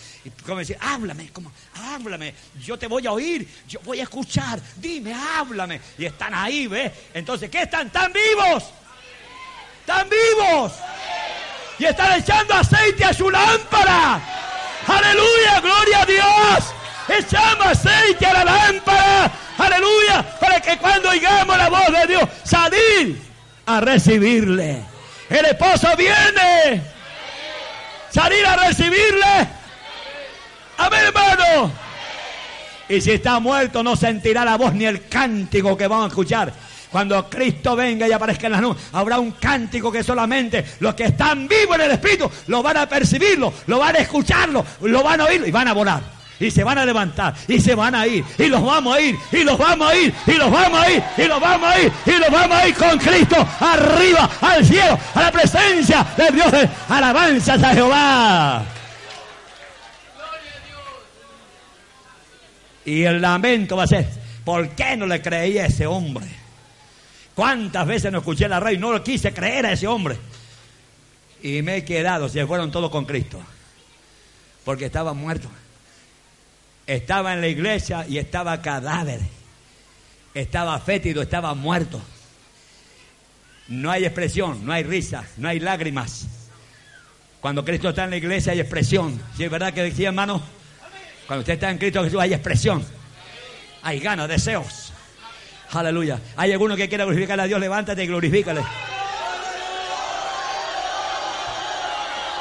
[0.45, 5.13] como decir, háblame, como, háblame, yo te voy a oír, yo voy a escuchar, dime,
[5.13, 5.79] háblame.
[5.97, 6.91] Y están ahí, ¿ves?
[7.13, 7.89] Entonces, ¿qué están?
[7.89, 8.65] ¿Tan vivos?
[9.85, 10.73] ¿Tan vivos?
[11.79, 14.52] Y están echando aceite a su lámpara.
[14.87, 16.73] Aleluya, gloria a Dios.
[17.07, 19.31] Echamos aceite a la lámpara.
[19.57, 20.23] Aleluya.
[20.39, 23.21] Para que cuando oigamos la voz de Dios, salir
[23.65, 24.83] a recibirle.
[25.29, 26.81] El esposo viene.
[28.09, 29.47] Salir a recibirle.
[30.77, 31.71] Amén, hermano.
[32.89, 36.53] Y si está muerto, no sentirá la voz ni el cántico que vamos a escuchar.
[36.93, 41.05] Cuando Cristo venga y aparezca en las nubes, habrá un cántico que solamente los que
[41.05, 45.19] están vivos en el Espíritu lo van a percibirlo, lo van a escucharlo, lo van
[45.19, 46.03] a oírlo y van a volar.
[46.39, 49.17] Y se van a levantar y se van a ir y los vamos a ir
[49.31, 51.91] y los vamos a ir y los vamos a ir y los vamos a ir
[52.05, 56.53] y los vamos a ir con Cristo arriba al cielo a la presencia de Dios.
[56.89, 58.63] Alabanzas a Jehová.
[62.85, 64.07] Y el lamento va a ser
[64.45, 66.42] ¿por qué no le creí a ese hombre?
[67.35, 70.17] ¿Cuántas veces no escuché la radio no lo quise creer a ese hombre?
[71.41, 73.39] y me he quedado se fueron todos con Cristo
[74.63, 75.49] porque estaba muerto
[76.87, 79.21] estaba en la iglesia y estaba cadáver.
[80.33, 82.01] Estaba fétido, estaba muerto.
[83.67, 86.27] No hay expresión, no hay risa, no hay lágrimas.
[87.39, 89.21] Cuando Cristo está en la iglesia hay expresión.
[89.37, 90.41] ¿Sí es verdad que decía, hermano?
[91.27, 92.83] Cuando usted está en Cristo Jesús hay expresión.
[93.81, 94.92] Hay ganas, deseos.
[95.73, 96.19] Aleluya.
[96.37, 98.61] Hay alguno que quiera glorificar a Dios, levántate y glorifícale.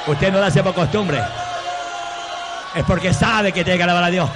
[0.07, 1.23] Usted no lo hace por costumbre.
[2.75, 4.29] Es porque sabe que tiene que alabar a Dios.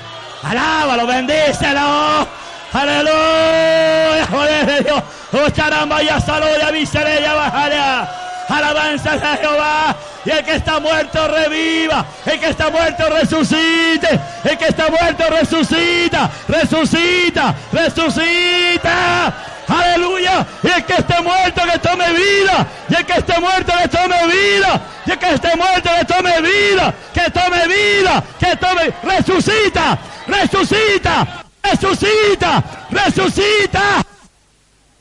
[0.43, 2.27] Alábalo, bendícelo.
[2.73, 4.27] Aleluya.
[4.31, 5.03] Joder de Dios.
[5.33, 8.09] Oh, charamba, ya salud, ya bajará.
[8.49, 9.97] Alabanza a Jehová.
[10.27, 12.05] Y el que está muerto reviva.
[12.25, 14.21] El que está muerto resucite.
[14.43, 16.29] El que está muerto resucita.
[16.49, 17.55] Resucita.
[17.73, 19.33] Resucita.
[19.69, 20.45] Aleluya.
[20.65, 22.67] Y el que esté muerto que tome vida.
[22.89, 24.81] Y el que esté muerto que tome vida.
[25.07, 26.95] Y el que esté muerto que tome vida.
[27.15, 28.25] Que tome vida.
[28.41, 28.95] Que tome.
[29.05, 29.99] Resucita.
[30.27, 31.27] Resucita.
[31.63, 32.65] Resucita.
[32.91, 34.03] Resucita.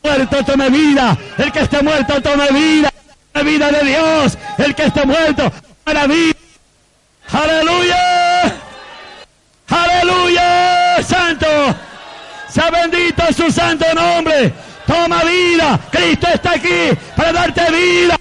[0.04, 1.18] Muerto tome vida.
[1.40, 2.92] El que esté muerto tome vida.
[3.36, 4.38] La vida de Dios.
[4.58, 5.52] El que esté muerto.
[5.84, 6.34] Para vida.
[7.32, 8.56] Aleluya.
[9.68, 11.04] Aleluya.
[11.04, 11.48] Santo.
[12.50, 14.54] Sea bendito su santo nombre.
[14.88, 15.80] Toma vida.
[15.92, 18.18] Cristo está aquí para darte vida.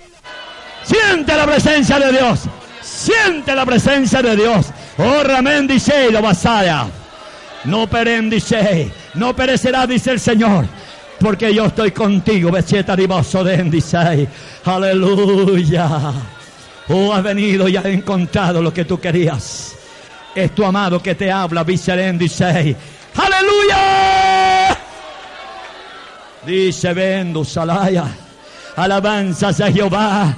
[0.82, 2.40] Siente la presencia de Dios.
[2.82, 4.66] Siente la presencia de Dios.
[4.98, 6.86] Oh, Ramén dice, lo vasaya.
[7.64, 7.86] No
[8.28, 8.90] dice.
[9.14, 10.66] No perecerá, dice el Señor.
[11.24, 12.50] Porque yo estoy contigo.
[12.50, 14.28] De.
[14.66, 16.12] Aleluya.
[16.90, 19.74] Oh, has venido y has encontrado lo que tú querías.
[20.34, 22.76] Es tu amado que te habla, dice.
[23.16, 24.76] Aleluya.
[26.44, 28.04] Dice Bendu Salaya.
[28.76, 30.36] Alabanzas a Jehová.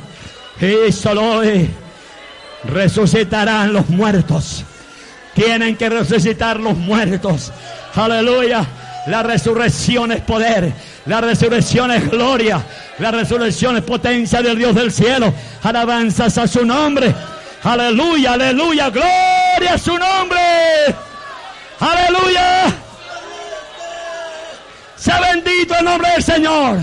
[0.60, 1.68] Y solo hoy
[2.62, 4.64] resucitarán los muertos.
[5.34, 7.52] Tienen que resucitar los muertos.
[7.96, 8.64] Aleluya.
[9.06, 10.72] La resurrección es poder.
[11.06, 12.60] La resurrección es gloria.
[12.98, 15.32] La resurrección es potencia del Dios del cielo.
[15.62, 17.14] Alabanzas a su nombre.
[17.62, 18.90] Aleluya, aleluya.
[18.90, 20.38] Gloria a su nombre.
[21.78, 22.72] Aleluya.
[24.96, 26.78] Sea bendito el nombre del Señor.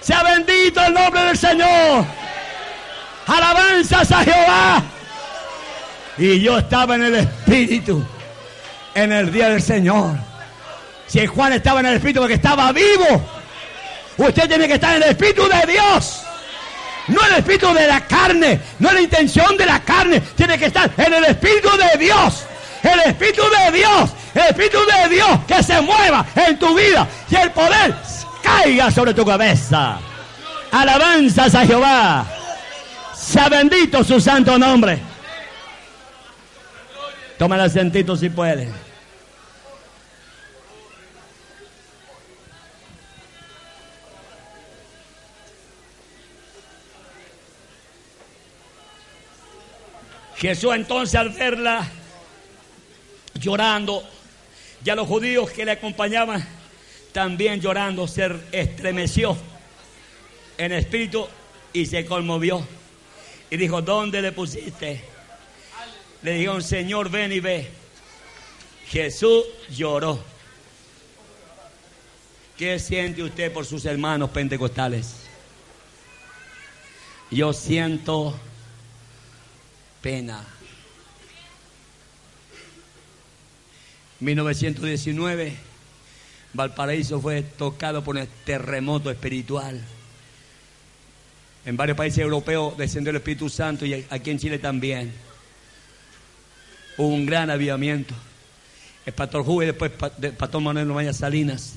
[0.00, 2.04] Sea bendito el nombre del Señor.
[3.26, 4.82] Alabanzas a Jehová.
[6.18, 8.06] Y yo estaba en el Espíritu
[8.94, 10.16] en el día del Señor.
[11.06, 13.22] Si Juan estaba en el Espíritu porque estaba vivo,
[14.16, 16.22] usted tiene que estar en el Espíritu de Dios.
[17.08, 20.20] No en el Espíritu de la carne, no en la intención de la carne.
[20.20, 22.44] Tiene que estar en el Espíritu de Dios.
[22.82, 27.36] El Espíritu de Dios, el Espíritu de Dios que se mueva en tu vida y
[27.36, 27.94] el poder
[28.42, 29.98] caiga sobre tu cabeza.
[30.70, 32.26] Alabanzas a Jehová.
[33.14, 34.98] Sea bendito su santo nombre.
[37.38, 38.85] Toma el asentito si puede.
[50.38, 51.88] Jesús entonces al verla
[53.34, 54.02] llorando,
[54.84, 56.46] ya los judíos que le acompañaban
[57.12, 59.36] también llorando, se estremeció
[60.58, 61.26] en espíritu
[61.72, 62.66] y se conmovió.
[63.50, 65.02] Y dijo, ¿dónde le pusiste?
[66.22, 67.70] Le dijeron, Señor, ven y ve.
[68.88, 70.22] Jesús lloró.
[72.58, 75.14] ¿Qué siente usted por sus hermanos pentecostales?
[77.30, 78.38] Yo siento
[80.06, 80.44] pena.
[84.20, 85.52] 1919,
[86.52, 89.82] Valparaíso fue tocado por un terremoto espiritual.
[91.64, 95.12] En varios países europeos descendió el Espíritu Santo y aquí en Chile también.
[96.98, 98.14] Hubo un gran avivamiento.
[99.04, 99.90] El pastor Juve y después
[100.22, 101.74] el pastor Manuel Novaya Salinas.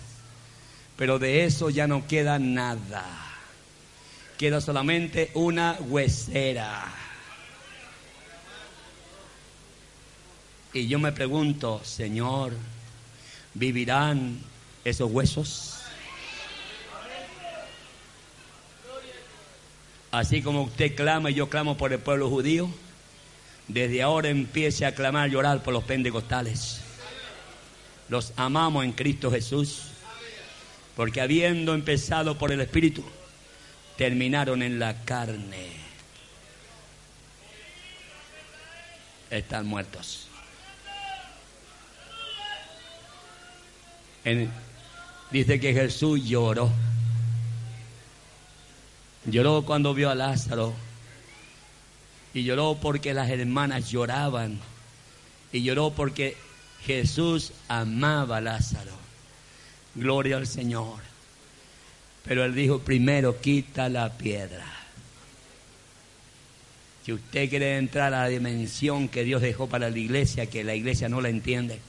[0.96, 3.08] Pero de eso ya no queda nada.
[4.38, 7.09] Queda solamente una huesera.
[10.74, 12.54] Y yo me pregunto, Señor,
[13.56, 14.40] ¿vivirán
[14.86, 15.76] esos huesos?
[20.12, 22.70] Así como usted clama y yo clamo por el pueblo judío,
[23.68, 26.82] desde ahora empiece a clamar, llorar por los pentecostales.
[28.08, 29.84] Los amamos en Cristo Jesús,
[30.96, 33.04] porque habiendo empezado por el Espíritu,
[33.98, 35.68] terminaron en la carne.
[39.30, 40.29] Están muertos.
[45.32, 46.72] Dice que Jesús lloró.
[49.26, 50.74] Lloró cuando vio a Lázaro.
[52.34, 54.60] Y lloró porque las hermanas lloraban.
[55.52, 56.38] Y lloró porque
[56.86, 58.94] Jesús amaba a Lázaro.
[59.96, 61.00] Gloria al Señor.
[62.24, 64.66] Pero él dijo, primero quita la piedra.
[67.06, 70.76] Si usted quiere entrar a la dimensión que Dios dejó para la iglesia, que la
[70.76, 71.80] iglesia no la entiende,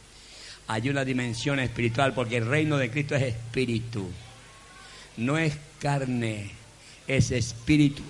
[0.73, 4.09] hay una dimensión espiritual, porque el reino de Cristo es espíritu,
[5.17, 6.53] no es carne,
[7.09, 8.05] es espíritu.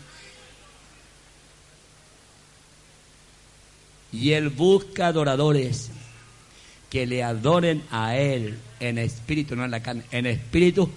[4.13, 5.91] Y Él busca adoradores
[6.91, 10.91] que le adoren a Él en espíritu, no en la carne, en espíritu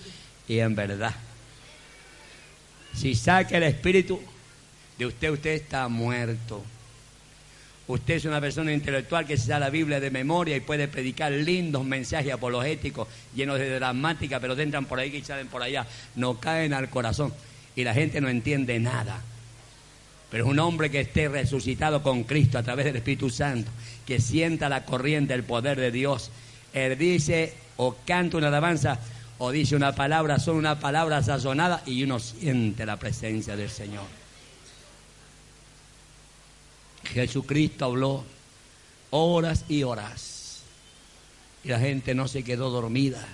[0.49, 1.15] y en verdad.
[2.93, 4.19] Si saca el espíritu
[4.97, 6.61] de usted, usted está muerto.
[7.85, 11.31] Usted es una persona intelectual que se da la Biblia de memoria y puede predicar
[11.33, 15.85] lindos mensajes apologéticos llenos de dramática, pero entran por ahí y salen por allá.
[16.15, 17.33] No caen al corazón
[17.75, 19.21] y la gente no entiende nada.
[20.31, 23.69] Pero es un hombre que esté resucitado con Cristo a través del Espíritu Santo,
[24.05, 26.31] que sienta la corriente, el poder de Dios.
[26.73, 28.97] Él dice o canta una alabanza
[29.39, 34.22] o dice una palabra, son una palabra sazonada y uno siente la presencia del Señor.
[37.05, 38.23] Jesucristo habló
[39.11, 40.61] horas y horas
[41.63, 43.25] y la gente no se quedó dormida.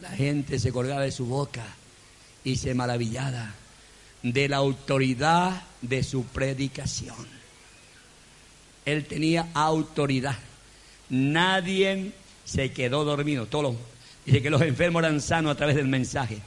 [0.00, 1.64] La gente se colgaba de su boca
[2.42, 3.54] y se maravillaba
[4.22, 7.26] de la autoridad de su predicación.
[8.84, 10.38] Él tenía autoridad.
[11.10, 12.12] Nadie
[12.44, 13.46] se quedó dormido.
[13.46, 13.76] Todos
[14.24, 16.38] dice que los enfermos eran sanos a través del mensaje.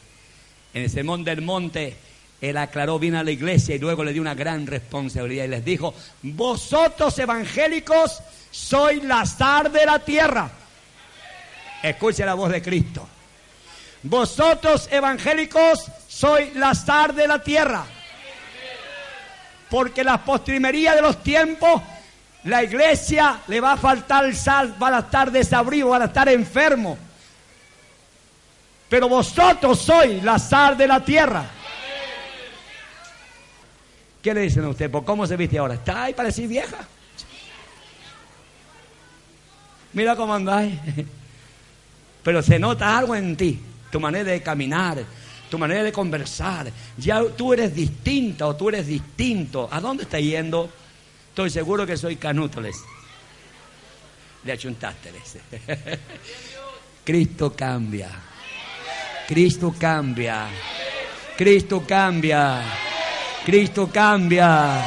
[0.73, 1.95] En el sermón del monte,
[2.39, 5.65] él aclaró bien a la iglesia y luego le dio una gran responsabilidad y les
[5.65, 8.19] dijo, vosotros evangélicos
[8.51, 10.49] sois la sal de la tierra.
[11.81, 13.07] Escuche la voz de Cristo.
[14.03, 17.85] Vosotros evangélicos sois la sal de la tierra.
[19.69, 21.81] Porque la postrimería de los tiempos,
[22.43, 26.99] la iglesia le va a faltar sal, van a estar desabridos, van a estar enfermos.
[28.87, 31.56] Pero vosotros sois la sal de la tierra.
[34.27, 34.91] ¿Qué le dicen a usted?
[34.91, 35.75] ¿Por cómo se viste ahora?
[35.75, 36.85] ¿Está ahí para decir vieja?
[39.93, 40.77] Mira cómo andáis.
[42.23, 43.57] Pero se nota algo en ti
[43.89, 45.01] tu manera de caminar,
[45.49, 46.69] tu manera de conversar.
[46.97, 49.69] Ya tú eres distinta o tú eres distinto.
[49.71, 50.69] ¿A dónde está yendo?
[51.29, 52.83] Estoy seguro que soy canútoles.
[54.43, 55.09] Le achuntaste.
[57.05, 58.09] Cristo cambia.
[59.25, 60.49] Cristo cambia.
[61.37, 62.86] Cristo cambia.
[63.47, 64.83] Cristo cambia.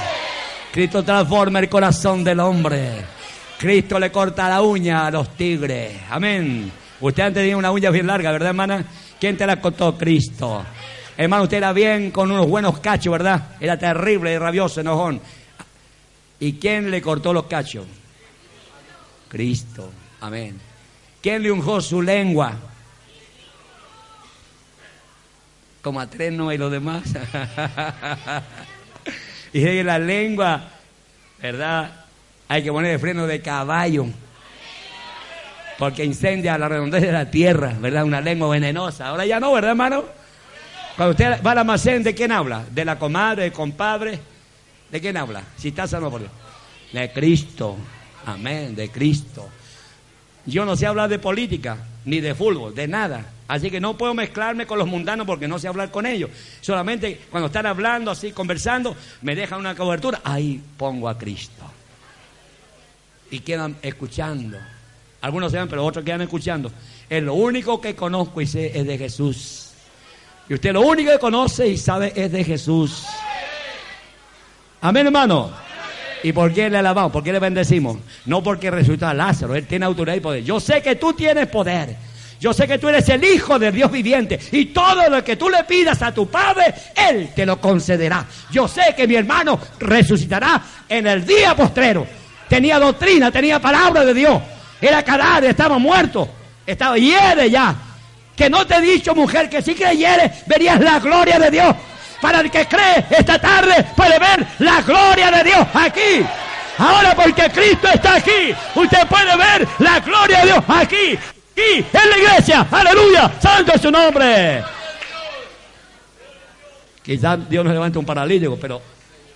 [0.71, 3.03] Cristo transforma el corazón del hombre.
[3.57, 5.99] Cristo le corta la uña a los tigres.
[6.11, 6.71] Amén.
[7.01, 8.85] Usted antes tenía una uña bien larga, ¿verdad, hermana?
[9.19, 9.97] ¿Quién te la cortó?
[9.97, 10.63] Cristo.
[11.17, 13.57] Hermano, usted era bien con unos buenos cachos, ¿verdad?
[13.59, 15.23] Era terrible y rabioso, enojón.
[16.39, 17.87] ¿Y quién le cortó los cachos?
[19.31, 19.91] Cristo.
[20.21, 20.61] Amén.
[21.23, 22.53] ¿Quién le unjó su lengua?
[25.83, 27.05] Como a tres no y los demás.
[29.53, 30.68] y la lengua,
[31.41, 31.93] ¿verdad?
[32.49, 34.07] Hay que poner el freno de caballo
[35.81, 38.05] porque incendia la redondez de la tierra, ¿verdad?
[38.05, 39.07] Una lengua venenosa.
[39.07, 40.05] Ahora ya no, ¿verdad, hermano?
[40.95, 42.66] Cuando usted va al almacén, ¿de quién habla?
[42.70, 44.18] ¿De la comadre, del compadre?
[44.91, 45.43] ¿De quién habla?
[45.57, 46.33] Si está sano por Dios.
[46.93, 47.78] De Cristo.
[48.26, 49.49] Amén, de Cristo.
[50.45, 53.24] Yo no sé hablar de política, ni de fútbol, de nada.
[53.51, 56.31] Así que no puedo mezclarme con los mundanos porque no sé hablar con ellos.
[56.61, 60.21] Solamente cuando están hablando así, conversando, me dejan una cobertura.
[60.23, 61.65] Ahí pongo a Cristo.
[63.29, 64.57] Y quedan escuchando.
[65.23, 66.71] Algunos se van, pero otros quedan escuchando.
[67.09, 69.73] Es lo único que conozco y sé es de Jesús.
[70.49, 73.05] Y usted lo único que conoce y sabe es de Jesús.
[74.81, 75.51] Amén, hermano.
[76.23, 77.11] ¿Y por qué le alabamos?
[77.11, 77.99] ¿Por qué le bendecimos?
[78.27, 80.45] No porque resucitó a Lázaro, Él tiene autoridad y poder.
[80.45, 82.10] Yo sé que tú tienes poder.
[82.41, 84.41] Yo sé que tú eres el Hijo de Dios viviente.
[84.53, 88.24] Y todo lo que tú le pidas a tu Padre, Él te lo concederá.
[88.51, 92.07] Yo sé que mi hermano resucitará en el día postrero.
[92.49, 94.41] Tenía doctrina, tenía palabra de Dios.
[94.80, 96.30] Era cadáver, estaba muerto.
[96.66, 97.74] Estaba hiere ya.
[98.34, 101.76] Que no te he dicho, mujer, que si creyere, verías la gloria de Dios.
[102.22, 106.24] Para el que cree esta tarde puede ver la gloria de Dios aquí.
[106.78, 111.18] Ahora porque Cristo está aquí, usted puede ver la gloria de Dios aquí.
[111.57, 112.67] Y en la iglesia.
[112.71, 113.33] Aleluya.
[113.41, 114.63] Santo es su nombre.
[117.03, 118.81] Quizás Dios nos levante un paralítico, pero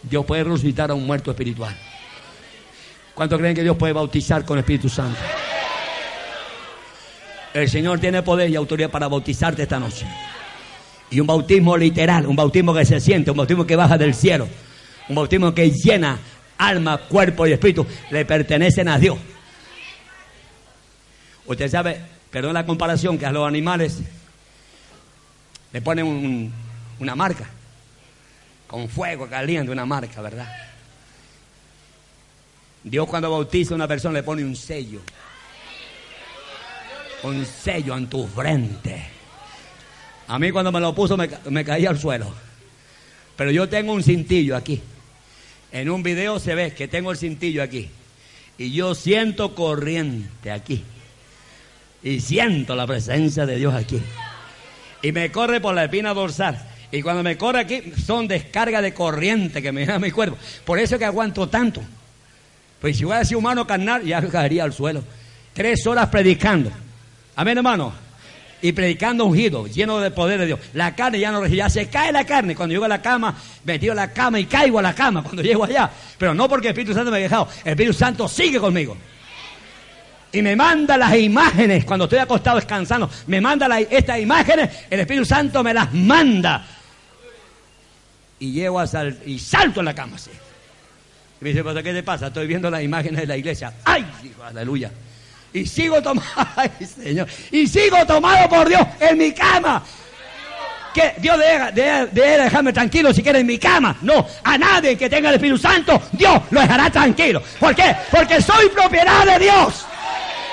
[0.03, 1.77] Dios puede resucitar a un muerto espiritual.
[3.15, 5.19] ¿Cuántos creen que Dios puede bautizar con el Espíritu Santo?
[7.55, 10.07] El Señor tiene poder y autoridad para bautizarte esta noche.
[11.11, 14.49] Y un bautismo literal, un bautismo que se siente, un bautismo que baja del cielo,
[15.09, 16.19] un bautismo que llena
[16.59, 19.17] alma, cuerpo y espíritu, le pertenecen a Dios.
[21.47, 23.99] Usted sabe, perdón la comparación, que a los animales
[25.72, 26.53] le ponen
[26.99, 27.47] una marca,
[28.66, 30.49] con fuego caliente, una marca, ¿verdad?
[32.82, 35.01] Dios cuando bautiza a una persona le pone un sello.
[37.22, 39.03] Un sello en tu frente.
[40.28, 42.32] A mí cuando me lo puso me, me caía al suelo.
[43.36, 44.80] Pero yo tengo un cintillo aquí.
[45.72, 47.90] En un video se ve que tengo el cintillo aquí.
[48.59, 50.84] Y yo siento corriente aquí.
[52.05, 54.00] Y siento la presencia de Dios aquí.
[55.02, 56.59] Y me corre por la espina dorsal.
[56.92, 60.36] Y cuando me corre aquí, son descargas de corriente que me da mi cuerpo.
[60.64, 61.82] Por eso es que aguanto tanto.
[62.78, 65.02] Pues si hubiera sido humano carnal, ya caería al suelo.
[65.55, 66.70] Tres horas predicando.
[67.36, 67.92] Amén, hermano.
[68.61, 70.61] Y predicando ungido, lleno del poder de Dios.
[70.74, 72.55] La carne ya no ya se cae la carne.
[72.55, 73.34] Cuando llego a la cama,
[73.64, 75.90] me tiro a la cama y caigo a la cama cuando llego allá.
[76.18, 77.48] Pero no porque el Espíritu Santo me ha dejado.
[77.64, 78.96] El Espíritu Santo sigue conmigo.
[80.35, 83.09] Y me manda las imágenes cuando estoy acostado descansando.
[83.26, 84.68] Me manda estas imágenes.
[84.91, 86.64] El Espíritu Santo me las manda.
[88.41, 90.16] Y llego a sal, y salto en la cama.
[91.41, 92.26] Y me dice, ¿qué te pasa?
[92.26, 93.72] Estoy viendo las imágenes de la iglesia.
[93.85, 94.05] ¡Ay!
[94.22, 94.91] Dijo, aleluya
[95.55, 96.26] y sigo tomado,
[97.03, 99.82] Señor, y sigo tomado por Dios en mi cama.
[100.93, 103.97] Que Dios debe, dejarme tranquilo si quiere en mi cama.
[104.03, 107.43] No, a nadie que tenga el Espíritu Santo, Dios lo dejará tranquilo.
[107.59, 107.97] ¿Por qué?
[108.12, 109.87] Porque soy propiedad de Dios.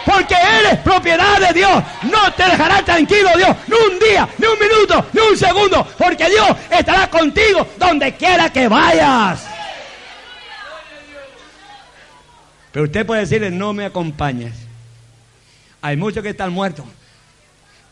[0.06, 1.84] Porque Él es propiedad de Dios.
[2.04, 5.88] No te dejará tranquilo Dios, ni un día, ni un minuto, ni un segundo.
[5.98, 9.46] Porque Dios estará contigo donde quiera que vayas.
[12.72, 14.54] Pero usted puede decirle, no me acompañes.
[15.82, 16.86] Hay muchos que están muertos.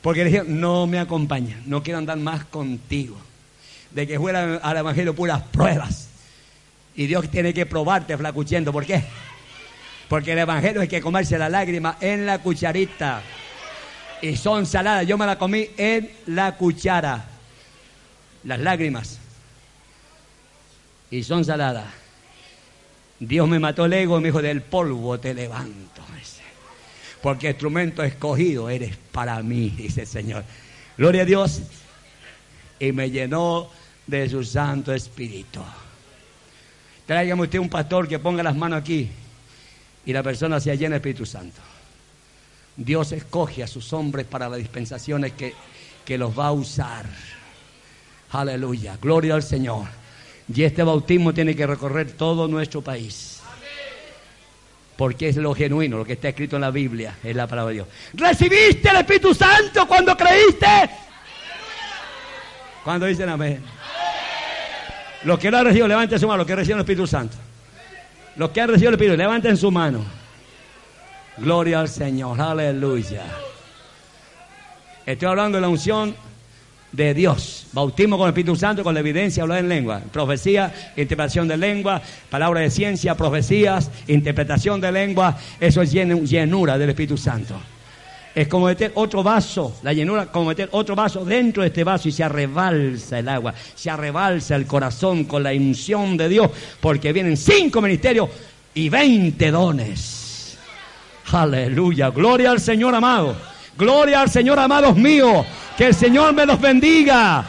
[0.02, 3.18] Porque le dijeron, no me acompañan, no quiero andar más contigo.
[3.92, 6.08] De que fuera al Evangelio puras pruebas.
[6.96, 8.72] Y Dios tiene que probarte flacuchendo.
[8.72, 9.04] ¿Por qué?
[10.10, 13.22] Porque el Evangelio hay que comerse la lágrima en la cucharita.
[14.22, 15.08] Y son saladas.
[15.08, 17.26] Yo me la comí en la cuchara.
[18.44, 19.20] Las lágrimas.
[21.12, 21.86] Y son saladas.
[23.20, 26.00] Dios me mató el ego y me dijo, del polvo te levanto
[27.22, 30.44] porque instrumento escogido eres para mí, dice el Señor.
[30.98, 31.62] Gloria a Dios.
[32.80, 33.70] Y me llenó
[34.08, 35.60] de su Santo Espíritu.
[37.06, 39.10] Tráigame usted un pastor que ponga las manos aquí
[40.06, 41.62] y la persona se llena de Espíritu Santo.
[42.76, 45.54] Dios escoge a sus hombres para las dispensaciones que,
[46.06, 47.06] que los va a usar.
[48.32, 49.88] Aleluya, gloria al Señor.
[50.54, 53.40] Y este bautismo tiene que recorrer todo nuestro país
[55.00, 57.76] porque es lo genuino, lo que está escrito en la Biblia, es la palabra de
[57.76, 57.88] Dios.
[58.16, 60.90] ¿Recibiste el Espíritu Santo cuando creíste?
[62.84, 63.64] Cuando dicen amén.
[65.24, 67.38] Los que lo han recibido, levanten su mano, los que reciben el Espíritu Santo.
[68.40, 70.00] Los que han recibido el Espíritu, levanten su mano.
[71.40, 73.24] Gloria al Señor, aleluya.
[75.06, 76.16] Estoy hablando de la unción
[76.94, 77.68] de Dios.
[77.74, 80.02] Bautismo con el Espíritu Santo, con la evidencia, hablar en lengua.
[80.14, 85.38] Profecía, interpretación de lengua, palabra de ciencia, profecías, interpretación de lengua.
[85.60, 87.60] Eso es llenura del Espíritu Santo.
[88.40, 92.08] Es como meter otro vaso, la llenura, como meter otro vaso dentro de este vaso
[92.08, 97.12] y se arrebalsa el agua, se arrebalsa el corazón con la unción de Dios, porque
[97.12, 98.30] vienen cinco ministerios
[98.76, 100.58] y veinte dones.
[101.34, 103.36] Aleluya, gloria al Señor amado,
[103.78, 105.46] gloria al Señor amados míos.
[105.78, 107.46] Que el Señor me los bendiga.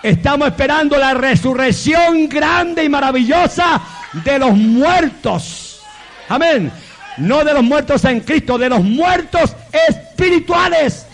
[0.00, 3.82] Estamos esperando la resurrección grande y maravillosa
[4.12, 5.80] de los muertos.
[6.28, 6.85] Amén.
[7.18, 9.54] No de los muertos en Cristo, de los muertos
[9.88, 11.06] espirituales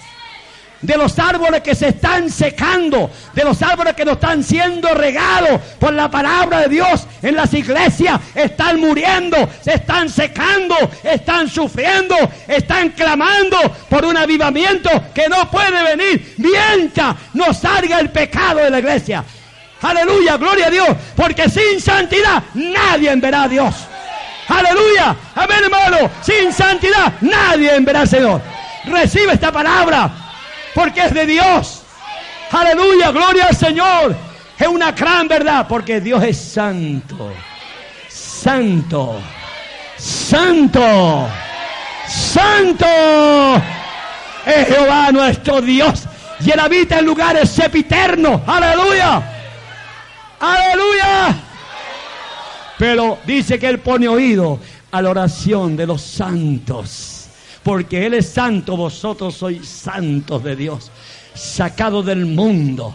[0.83, 5.61] de los árboles que se están secando, de los árboles que no están siendo regados
[5.79, 12.17] por la palabra de Dios en las iglesias, están muriendo, se están secando, están sufriendo,
[12.49, 18.71] están clamando por un avivamiento que no puede venir mientras no salga el pecado de
[18.71, 19.25] la iglesia.
[19.81, 23.75] Aleluya, gloria a Dios, porque sin santidad nadie verá a Dios.
[24.53, 28.43] Aleluya, amén hermano, sin santidad nadie verá Señor.
[28.85, 30.11] Recibe esta palabra
[30.75, 31.83] porque es de Dios.
[32.51, 34.15] Aleluya, gloria al Señor.
[34.59, 37.33] Es una gran verdad porque Dios es santo.
[38.09, 39.21] Santo.
[39.97, 41.29] Santo.
[42.07, 42.87] Santo.
[44.45, 46.05] Es Jehová nuestro Dios.
[46.41, 48.43] Y él habita en lugares sepiternos.
[48.47, 49.23] Aleluya.
[50.41, 51.52] Aleluya.
[52.83, 54.59] Pero dice que él pone oído
[54.91, 57.13] a la oración de los santos
[57.63, 60.91] porque Él es santo, vosotros sois santos de Dios,
[61.35, 62.93] sacados del mundo.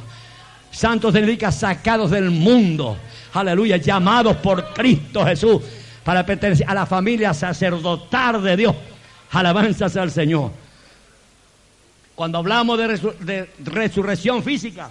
[0.72, 2.98] Santos significa sacados del mundo.
[3.34, 5.62] Aleluya, llamados por Cristo Jesús
[6.04, 8.76] para pertenecer a la familia sacerdotal de Dios.
[9.32, 10.52] Alabanzas al Señor.
[12.14, 12.88] Cuando hablamos de,
[13.22, 14.90] de resurrección física,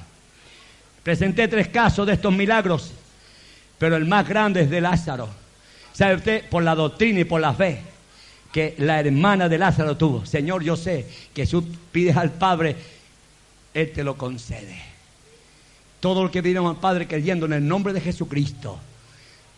[1.03, 2.93] presenté tres casos de estos milagros,
[3.79, 5.29] pero el más grande es de Lázaro.
[5.93, 6.49] ¿Sabe usted?
[6.49, 7.81] Por la doctrina y por la fe
[8.53, 10.25] que la hermana de Lázaro tuvo.
[10.25, 12.77] Señor, yo sé que si tú pides al Padre,
[13.75, 14.81] Él te lo concede.
[16.01, 18.79] Todo lo que pidamos al Padre creyendo en el nombre de Jesucristo,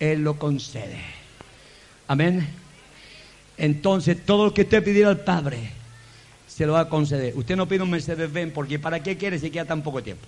[0.01, 0.99] Él lo concede.
[2.09, 2.49] Amén.
[3.57, 5.71] Entonces, todo lo que usted pidiera al Padre,
[6.49, 7.37] se lo va a conceder.
[7.37, 10.27] Usted no pide un Mercedes Benz porque ¿para qué quiere si queda tan poco tiempo?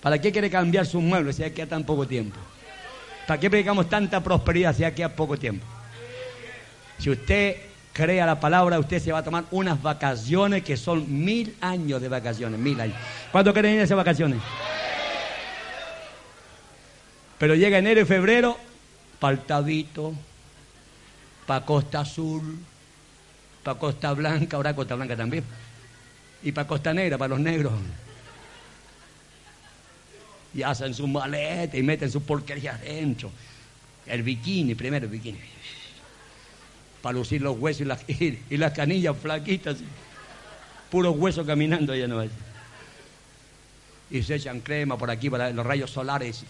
[0.00, 2.38] ¿Para qué quiere cambiar sus muebles si queda tan poco tiempo?
[3.26, 5.66] ¿Para qué predicamos tanta prosperidad si queda poco tiempo?
[6.98, 7.56] Si usted
[7.92, 12.08] crea la palabra, usted se va a tomar unas vacaciones que son mil años de
[12.08, 12.96] vacaciones, mil años.
[13.32, 14.40] ¿Cuándo quieren ir a esas vacaciones?
[17.38, 18.56] Pero llega enero y febrero,
[19.46, 20.14] Tabito,
[21.46, 22.58] para Costa Azul,
[23.62, 25.44] para Costa Blanca, ahora Costa Blanca también,
[26.42, 27.72] y para Costa Negra, para los negros.
[30.54, 33.30] Y hacen su maleta y meten su porquería adentro.
[34.06, 35.38] El bikini, primero el bikini.
[37.02, 39.78] Para lucir los huesos y las, y, las canillas flaquitas.
[40.90, 42.24] Puros huesos caminando allá no
[44.10, 46.44] Y se echan crema por aquí para los rayos solares.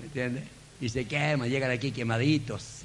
[0.00, 0.44] ¿Me entiendes?
[0.80, 2.82] Y se queman, llegan aquí quemaditos.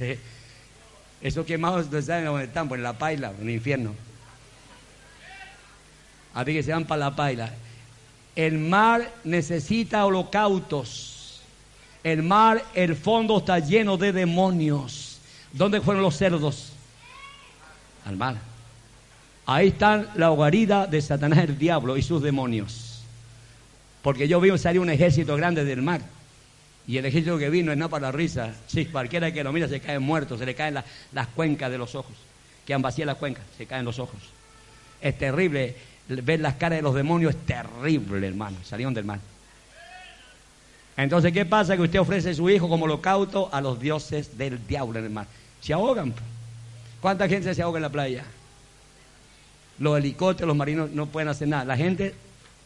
[1.22, 2.70] Esos quemados, ¿ustedes saben dónde están?
[2.70, 3.95] Pues en la paila, en el infierno.
[6.34, 7.52] Así que se van para la paila.
[8.40, 11.42] El mar necesita holocaustos.
[12.06, 15.20] El mar, el fondo está lleno de demonios.
[15.52, 16.72] ¿Dónde fueron los cerdos?
[18.06, 18.38] Al mar.
[19.46, 23.04] Ahí está la hogarida de Satanás el diablo y sus demonios.
[24.02, 26.00] Porque yo vi salir un ejército grande del mar.
[26.88, 28.54] Y el ejército que vino es no para la risa.
[28.68, 30.76] Si cualquiera que lo mira se cae muerto, se le caen
[31.12, 32.16] las cuencas de los ojos.
[32.66, 34.22] Quedan vacías las cuencas, se caen los ojos.
[35.02, 35.76] Es terrible
[36.10, 38.57] ver las caras de los demonios, es terrible, hermano.
[38.64, 39.20] Salieron del mal.
[40.97, 41.78] Entonces, ¿qué pasa?
[41.78, 45.12] Que usted ofrece a su hijo como holocausto a los dioses del diablo en el
[45.12, 45.28] mar.
[45.62, 46.14] Se ahogan.
[46.99, 48.26] ¿Cuánta gente se ahoga en la playa?
[49.78, 51.64] Los helicópteros, los marinos no pueden hacer nada.
[51.64, 52.16] La gente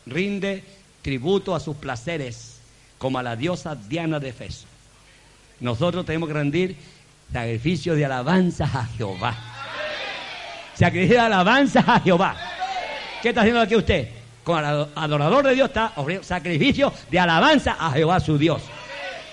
[0.08, 0.64] rinde
[1.04, 2.58] tributo a sus placeres
[2.98, 4.66] como a la diosa Diana de Efeso.
[5.60, 6.76] Nosotros tenemos que rendir
[7.32, 9.38] sacrificios de alabanza a Jehová.
[10.74, 12.53] Sacrificio de alabanza a Jehová.
[13.24, 14.10] ¿Qué está haciendo aquí usted?
[14.44, 18.62] Con el adorador de Dios está ofreciendo sacrificio de alabanza a Jehová su Dios.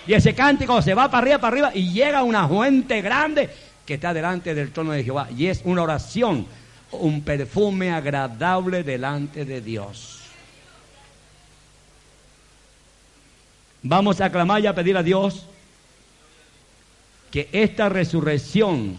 [0.06, 3.50] Y ese cántico se va para arriba, para arriba y llega una fuente grande
[3.84, 5.26] que está delante del trono de Jehová.
[5.36, 6.46] Y es una oración,
[6.92, 10.20] un perfume agradable delante de Dios.
[13.82, 15.46] Vamos a clamar y a pedir a Dios
[17.32, 18.96] que esta resurrección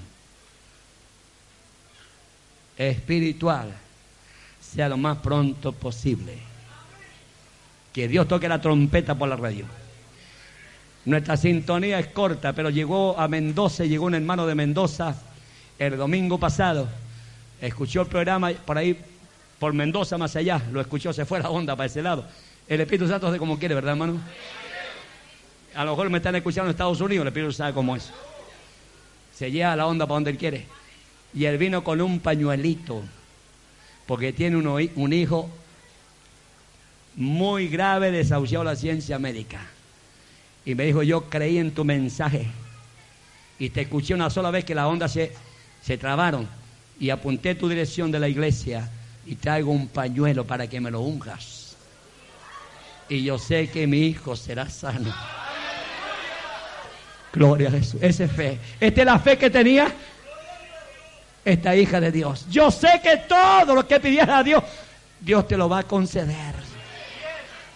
[2.78, 3.74] espiritual
[4.74, 6.38] sea lo más pronto posible.
[7.94, 9.66] Que Dios toque la trompeta por la radio.
[11.04, 15.16] Nuestra sintonía es corta, pero llegó a Mendoza, llegó un hermano de Mendoza
[15.78, 16.88] el domingo pasado.
[17.60, 18.98] Escuchó el programa por ahí,
[19.60, 22.26] por Mendoza más allá, lo escuchó, se fue la onda para ese lado.
[22.68, 24.20] El Espíritu Santo hace como quiere, ¿verdad, hermano?
[25.76, 28.12] A lo mejor me están escuchando en Estados Unidos, le pido sabe cómo es.
[29.34, 30.66] Se lleva la onda para donde él quiere.
[31.34, 33.04] Y él vino con un pañuelito,
[34.06, 35.50] porque tiene un, hijo
[37.16, 39.62] muy grave desahuciado la ciencia médica.
[40.66, 42.48] Y me dijo, yo creí en tu mensaje.
[43.58, 45.32] Y te escuché una sola vez que las ondas se,
[45.82, 46.48] se trabaron.
[47.00, 48.90] Y apunté tu dirección de la iglesia
[49.26, 51.76] y traigo un pañuelo para que me lo unjas.
[53.10, 55.14] Y yo sé que mi hijo será sano.
[57.34, 58.02] Gloria a Jesús.
[58.02, 58.60] Esa es fe.
[58.80, 59.94] Esta es la fe que tenía
[61.44, 62.46] esta hija de Dios.
[62.50, 64.64] Yo sé que todo lo que pidieras a Dios,
[65.20, 66.56] Dios te lo va a conceder.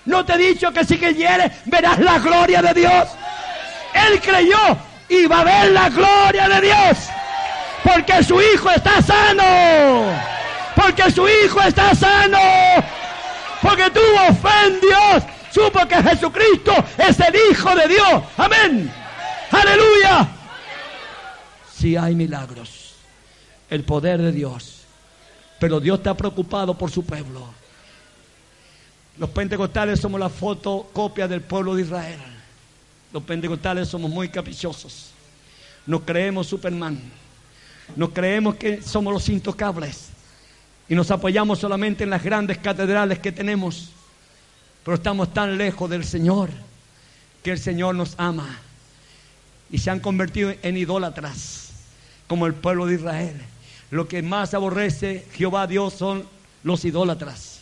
[0.06, 3.08] No te he dicho que si quieres verás la gloria de Dios.
[3.94, 4.78] Él creyó
[5.10, 6.98] y va a ver la gloria de Dios.
[7.84, 10.12] Porque su hijo está sano.
[10.76, 12.40] Porque su hijo está sano.
[13.62, 15.24] Porque tuvo fe en Dios.
[15.52, 18.24] Supo que Jesucristo es el Hijo de Dios.
[18.36, 18.92] Amén.
[19.52, 20.28] Aleluya.
[21.74, 22.85] Si hay milagros,
[23.70, 24.82] el poder de Dios.
[25.60, 27.46] Pero Dios está preocupado por su pueblo.
[29.18, 32.20] Los pentecostales somos la fotocopia del pueblo de Israel.
[33.14, 35.12] Los pentecostales somos muy caprichosos.
[35.86, 37.00] Nos creemos Superman.
[37.96, 40.10] Nos creemos que somos los intocables.
[40.90, 43.92] Y nos apoyamos solamente en las grandes catedrales que tenemos.
[44.84, 46.50] Pero estamos tan lejos del Señor
[47.42, 48.60] que el Señor nos ama
[49.72, 51.70] y se han convertido en idólatras,
[52.28, 53.42] como el pueblo de Israel.
[53.96, 56.28] Lo que más aborrece Jehová Dios son
[56.64, 57.62] los idólatras.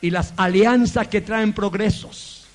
[0.00, 2.46] Y las alianzas que traen progresos.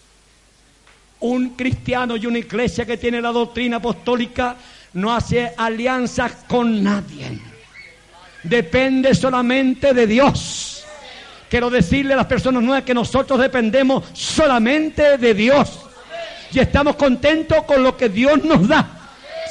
[1.19, 4.55] Un cristiano y una iglesia que tiene la doctrina apostólica
[4.93, 7.39] no hace alianzas con nadie.
[8.41, 10.83] Depende solamente de Dios.
[11.47, 15.79] Quiero decirle a las personas nuevas que nosotros dependemos solamente de Dios.
[16.51, 19.02] Y estamos contentos con lo que Dios nos da.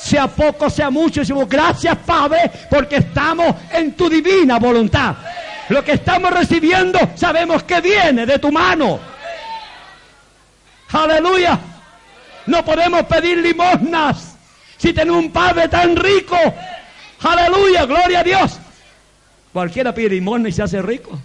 [0.02, 5.14] Sea poco, sea mucho, decimos gracias Padre, porque estamos en tu divina voluntad.
[5.68, 8.98] Lo que estamos recibiendo sabemos que viene de tu mano.
[10.90, 11.58] Aleluya.
[12.46, 14.36] No podemos pedir limosnas
[14.76, 16.36] si tenemos un Padre tan rico.
[17.20, 18.58] Aleluya, gloria a Dios.
[19.52, 21.16] Cualquiera pide limosna y se hace rico.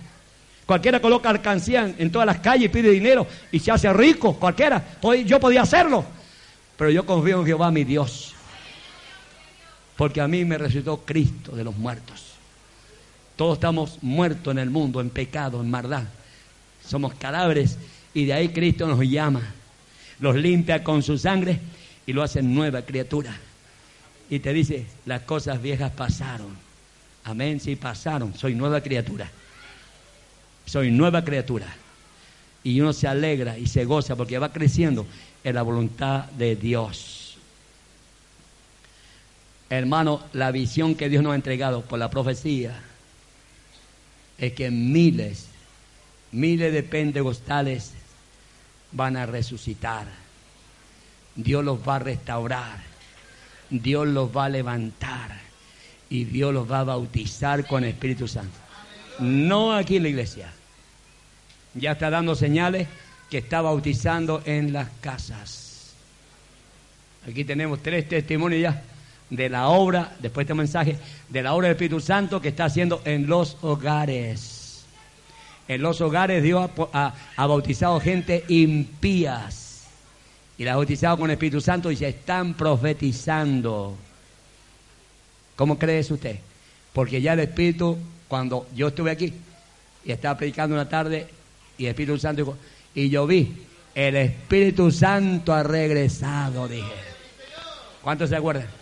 [0.67, 4.35] Cualquiera coloca alcancía en todas las calles y pide dinero y se hace rico.
[4.35, 4.83] Cualquiera.
[5.25, 6.05] Yo podía hacerlo.
[6.77, 8.35] Pero yo confío en Jehová, mi Dios.
[9.97, 12.23] Porque a mí me resucitó Cristo de los muertos.
[13.35, 16.03] Todos estamos muertos en el mundo, en pecado, en maldad.
[16.85, 17.77] Somos cadáveres
[18.13, 19.41] y de ahí Cristo nos llama.
[20.19, 21.59] Los limpia con su sangre
[22.05, 23.37] y lo hace nueva criatura.
[24.29, 26.55] Y te dice, las cosas viejas pasaron.
[27.23, 28.33] Amén, sí pasaron.
[28.35, 29.29] Soy nueva criatura.
[30.65, 31.67] Soy nueva criatura.
[32.63, 35.05] Y uno se alegra y se goza porque va creciendo
[35.43, 37.16] en la voluntad de Dios.
[39.69, 42.79] Hermano, la visión que Dios nos ha entregado por la profecía
[44.37, 45.47] es que miles,
[46.31, 47.91] miles de pentecostales
[48.91, 50.07] van a resucitar.
[51.35, 52.79] Dios los va a restaurar.
[53.69, 55.37] Dios los va a levantar.
[56.09, 58.57] Y Dios los va a bautizar con el Espíritu Santo.
[59.19, 60.53] No aquí en la iglesia.
[61.73, 62.87] Ya está dando señales
[63.29, 65.93] que está bautizando en las casas.
[67.27, 68.81] Aquí tenemos tres testimonios ya
[69.29, 70.97] de la obra, después de este mensaje,
[71.29, 74.85] de la obra del Espíritu Santo que está haciendo en los hogares.
[75.67, 79.85] En los hogares Dios ha, bautizado gente impías
[80.57, 83.95] y la ha bautizado con el Espíritu Santo y se están profetizando.
[85.55, 86.39] ¿Cómo cree usted?
[86.93, 87.97] Porque ya el Espíritu,
[88.27, 89.33] cuando yo estuve aquí
[90.05, 91.27] y estaba predicando una tarde
[91.77, 92.57] y el Espíritu Santo dijo,
[92.95, 93.53] y yo vi,
[93.93, 96.85] el Espíritu Santo ha regresado, dije.
[98.01, 98.76] ¿Cuántos se acuerdan?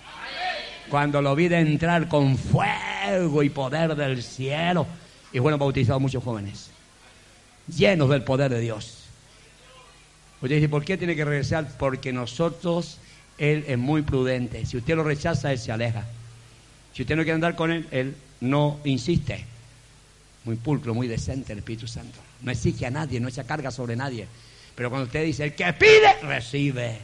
[0.89, 4.85] Cuando lo vi de entrar con fuego y poder del cielo,
[5.31, 6.69] y fueron bautizados muchos jóvenes,
[7.67, 9.03] llenos del poder de Dios.
[10.41, 11.67] Usted dice, ¿por qué tiene que regresar?
[11.77, 12.99] Porque nosotros,
[13.37, 14.65] Él es muy prudente.
[14.65, 16.05] Si usted lo rechaza, Él se aleja.
[16.93, 19.45] Si usted no quiere andar con Él, Él no insiste.
[20.43, 22.19] Muy pulcro, muy decente el Espíritu Santo.
[22.41, 24.27] No exige a nadie, no echa carga sobre nadie.
[24.75, 26.99] Pero cuando usted dice, el que pide, recibe.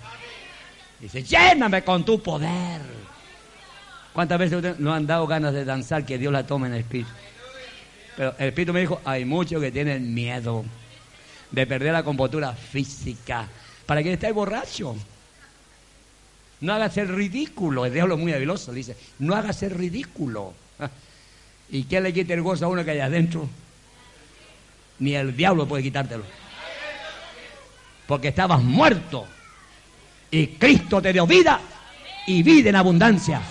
[1.00, 2.82] Dice, lléname con tu poder.
[4.14, 7.10] ¿Cuántas veces no han dado ganas de danzar que Dios la tome en el espíritu?
[8.18, 10.66] Pero el espíritu me dijo, hay muchos que tienen miedo
[11.50, 13.48] de perder la compostura física.
[13.86, 14.96] ¿Para qué estáis borracho?
[16.62, 17.86] No hagas el ridículo.
[17.86, 18.72] El diablo es muy habiloso.
[18.74, 20.54] Dice, no hagas el ridículo.
[21.72, 23.48] ¿Y qué le quita el gozo a uno que hay adentro?
[25.00, 26.24] Ni el diablo puede quitártelo.
[28.08, 29.26] Porque estabas muerto.
[30.30, 31.60] Y Cristo te dio vida
[32.28, 33.42] y vida en abundancia.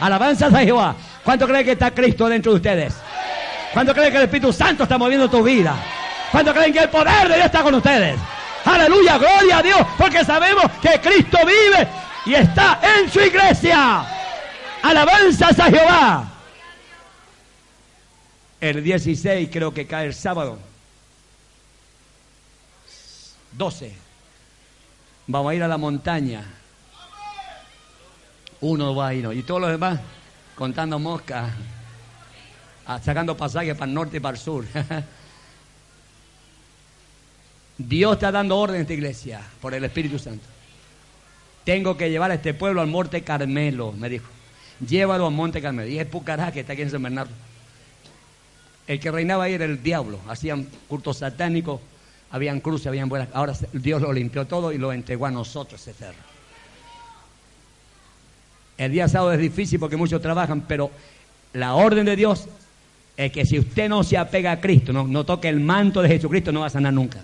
[0.00, 0.96] Alabanzas a Jehová.
[1.22, 2.94] ¿Cuánto creen que está Cristo dentro de ustedes?
[3.72, 5.76] ¿Cuánto creen que el Espíritu Santo está moviendo tu vida?
[6.32, 8.18] ¿Cuánto creen que el poder de Dios está con ustedes?
[8.64, 11.88] Aleluya, gloria a Dios, porque sabemos que Cristo vive
[12.26, 14.04] y está en su iglesia.
[14.82, 16.24] Alabanzas a Jehová.
[18.60, 20.58] El 16 creo que cae el sábado.
[23.52, 23.94] 12.
[25.26, 26.59] Vamos a ir a la montaña
[28.60, 29.32] uno va y no.
[29.32, 30.00] Y todos los demás
[30.54, 31.52] contando moscas,
[32.86, 34.64] ah, sacando pasajes para el norte y para el sur.
[37.78, 40.44] Dios está dando orden en esta iglesia por el Espíritu Santo.
[41.64, 44.28] Tengo que llevar a este pueblo al Monte Carmelo, me dijo.
[44.86, 45.88] Llévalo al Monte Carmelo.
[45.88, 47.32] Y es Pucará que está aquí en San Bernardo.
[48.86, 50.20] El que reinaba ahí era el diablo.
[50.28, 51.80] Hacían cultos satánicos,
[52.30, 53.28] habían cruces, habían buenas.
[53.32, 56.29] Ahora Dios lo limpió todo y lo entregó a nosotros ese cerro.
[58.80, 60.90] El día sábado es difícil porque muchos trabajan, pero
[61.52, 62.46] la orden de Dios
[63.14, 66.50] es que si usted no se apega a Cristo, no, toque el manto de Jesucristo,
[66.50, 67.20] no va a sanar nunca.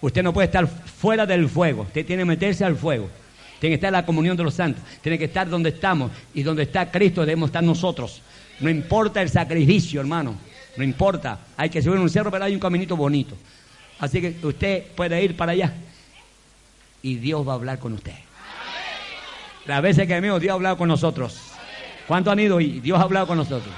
[0.00, 3.10] Usted no puede estar fuera del fuego, usted tiene que meterse al fuego.
[3.58, 6.44] Tiene que estar en la comunión de los santos, tiene que estar donde estamos y
[6.44, 8.22] donde está Cristo debemos estar nosotros.
[8.60, 10.36] No importa el sacrificio, hermano,
[10.76, 11.40] no importa.
[11.56, 13.36] Hay que subir un cerro, pero hay un caminito bonito.
[13.98, 15.74] Así que usted puede ir para allá
[17.02, 18.14] y Dios va a hablar con usted.
[19.66, 21.40] Las veces que hemos Dios ha hablado con nosotros.
[22.06, 23.72] ¿Cuántos han ido y Dios ha hablado con nosotros?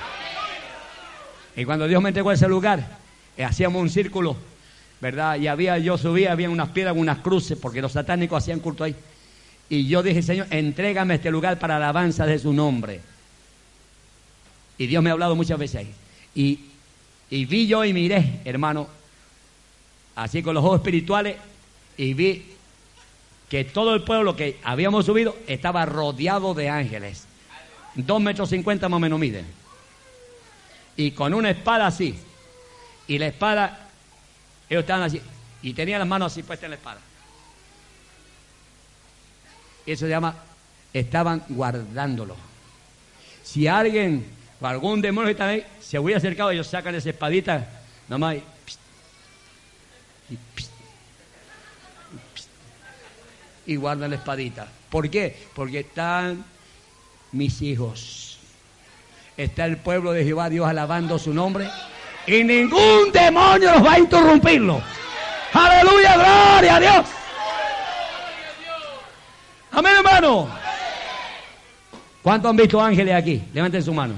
[1.57, 2.99] Y cuando Dios me entregó ese lugar,
[3.37, 4.37] eh, hacíamos un círculo,
[5.01, 5.37] ¿verdad?
[5.37, 8.97] Y había, yo subía, había unas piedras, unas cruces, porque los satánicos hacían culto ahí.
[9.69, 13.01] Y yo dije, Señor, entrégame este lugar para alabanza de su nombre.
[14.79, 15.95] Y Dios me ha hablado muchas veces ahí.
[16.35, 16.61] Y,
[17.31, 18.89] y vi yo y miré, hermano,
[20.17, 21.37] así con los ojos espirituales,
[21.97, 22.54] y vi
[23.55, 27.25] que todo el pueblo que habíamos subido estaba rodeado de ángeles.
[27.95, 29.47] Dos metros cincuenta más o menos miden.
[30.97, 32.19] Y con una espada así.
[33.07, 33.91] Y la espada,
[34.69, 35.23] ellos estaban así.
[35.63, 36.99] Y tenían las manos así puestas en la espada.
[39.87, 40.35] Eso se llama,
[40.93, 42.35] estaban guardándolo.
[43.45, 44.27] Si alguien
[44.61, 47.69] o algún demonio que está ahí se hubiera acercado, ellos sacan esa espadita,
[48.09, 48.39] nomás y,
[50.35, 50.39] y
[53.77, 54.69] guardan la espadita.
[54.91, 55.37] ¿Por qué?
[55.55, 56.45] Porque están
[57.33, 58.39] mis hijos.
[59.37, 61.69] Está el pueblo de Jehová, Dios alabando su nombre.
[62.27, 64.81] Y ningún demonio los va a interrumpirlo.
[65.53, 67.07] Aleluya, gloria a Dios.
[69.73, 70.49] Amén, hermano.
[72.23, 73.43] ¿Cuántos han visto ángeles aquí?
[73.53, 74.15] Levanten su mano.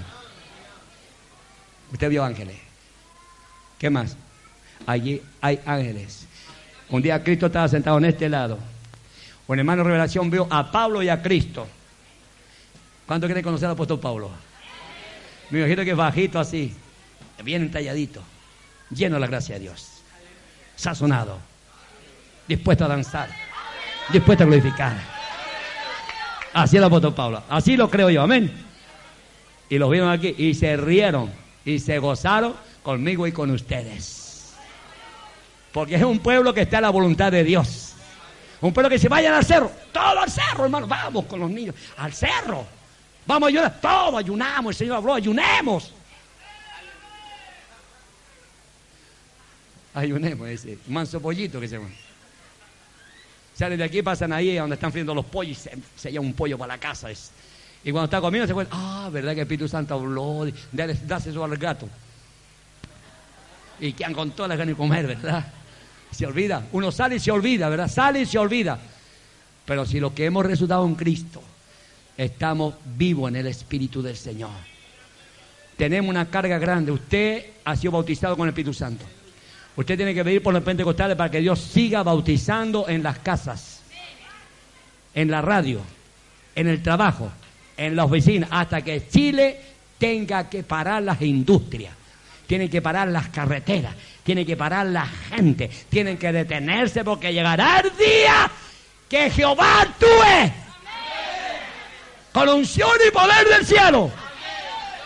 [1.93, 2.57] Usted vio ángeles.
[3.79, 4.17] ¿Qué más?
[4.87, 6.27] Allí hay ángeles.
[6.89, 8.59] Un día Cristo estaba sentado en este lado.
[9.49, 11.67] Un hermano de revelación vio a Pablo y a Cristo.
[13.07, 14.31] ¿Cuánto quiere conocer al apóstol Pablo?
[15.51, 16.75] Me imagino que es bajito así,
[17.45, 18.21] bien entalladito,
[18.91, 20.03] lleno de la gracia de Dios,
[20.75, 21.39] sazonado,
[22.49, 23.29] dispuesto a danzar,
[24.13, 24.97] dispuesto a glorificar.
[26.53, 28.51] Así es el apóstol Pablo, así lo creo yo, amén.
[29.69, 31.31] Y los vieron aquí y se rieron
[31.65, 34.55] y se gozaron conmigo y con ustedes.
[35.73, 37.96] Porque es un pueblo que está a la voluntad de Dios.
[38.61, 41.75] Un pueblo que se vayan al cerro, todo al cerro, hermano, vamos con los niños,
[41.97, 42.65] al cerro.
[43.27, 45.93] Vamos a ayunar, todo ayunamos, el Señor habló, ayunemos.
[49.95, 51.91] Ayunemos, ese manso pollito que se llama.
[53.55, 56.35] Salen de aquí, pasan ahí donde están friendo los pollos y se, se lleva un
[56.35, 57.09] pollo para la casa.
[57.11, 60.47] y cuando está comiendo se cuenta, ah, ¿verdad que el Espíritu Santo habló?
[60.73, 61.89] Dase eso al gato.
[63.81, 65.47] Y que han con todas las ganas de comer, ¿verdad?
[66.17, 66.67] Se olvida.
[66.73, 67.91] Uno sale y se olvida, ¿verdad?
[67.91, 68.79] Sale y se olvida.
[69.67, 71.43] Pero si lo que hemos resultado en Cristo
[72.17, 74.49] estamos vivos en el Espíritu del Señor.
[75.77, 76.91] Tenemos una carga grande.
[76.91, 79.05] Usted ha sido bautizado con el Espíritu Santo.
[79.77, 83.83] Usted tiene que pedir por los pentecostales para que Dios siga bautizando en las casas,
[85.14, 85.83] en la radio,
[86.55, 87.31] en el trabajo,
[87.77, 89.61] en la oficina, hasta que Chile
[89.99, 91.93] tenga que parar las industrias,
[92.47, 93.95] tiene que parar las carreteras,
[94.27, 98.51] tiene que parar la gente, tienen que detenerse porque llegará el día
[99.09, 100.53] que Jehová actúe
[102.33, 104.11] con unción y poder del cielo.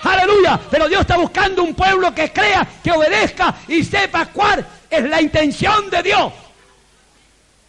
[0.03, 0.59] Aleluya.
[0.71, 5.21] Pero Dios está buscando un pueblo que crea, que obedezca y sepa cuál es la
[5.21, 6.33] intención de Dios.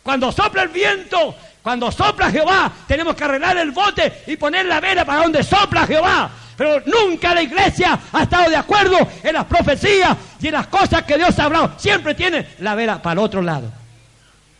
[0.01, 4.79] Cuando sopla el viento, cuando sopla Jehová, tenemos que arreglar el bote y poner la
[4.79, 6.31] vela para donde sopla Jehová.
[6.61, 11.01] Pero nunca la iglesia ha estado de acuerdo en las profecías y en las cosas
[11.01, 11.71] que Dios ha hablado.
[11.77, 13.63] Siempre tiene la vela para el otro lado.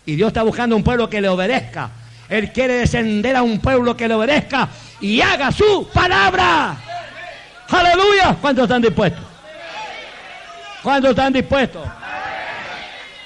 [0.08, 1.92] Y Dios está buscando un pueblo que le obedezca.
[2.28, 4.68] Él quiere descender a un pueblo que le obedezca
[5.00, 6.76] y haga su palabra.
[7.70, 8.36] Aleluya.
[8.42, 9.24] ¿Cuántos están dispuestos?
[10.82, 11.88] ¿Cuántos están dispuestos?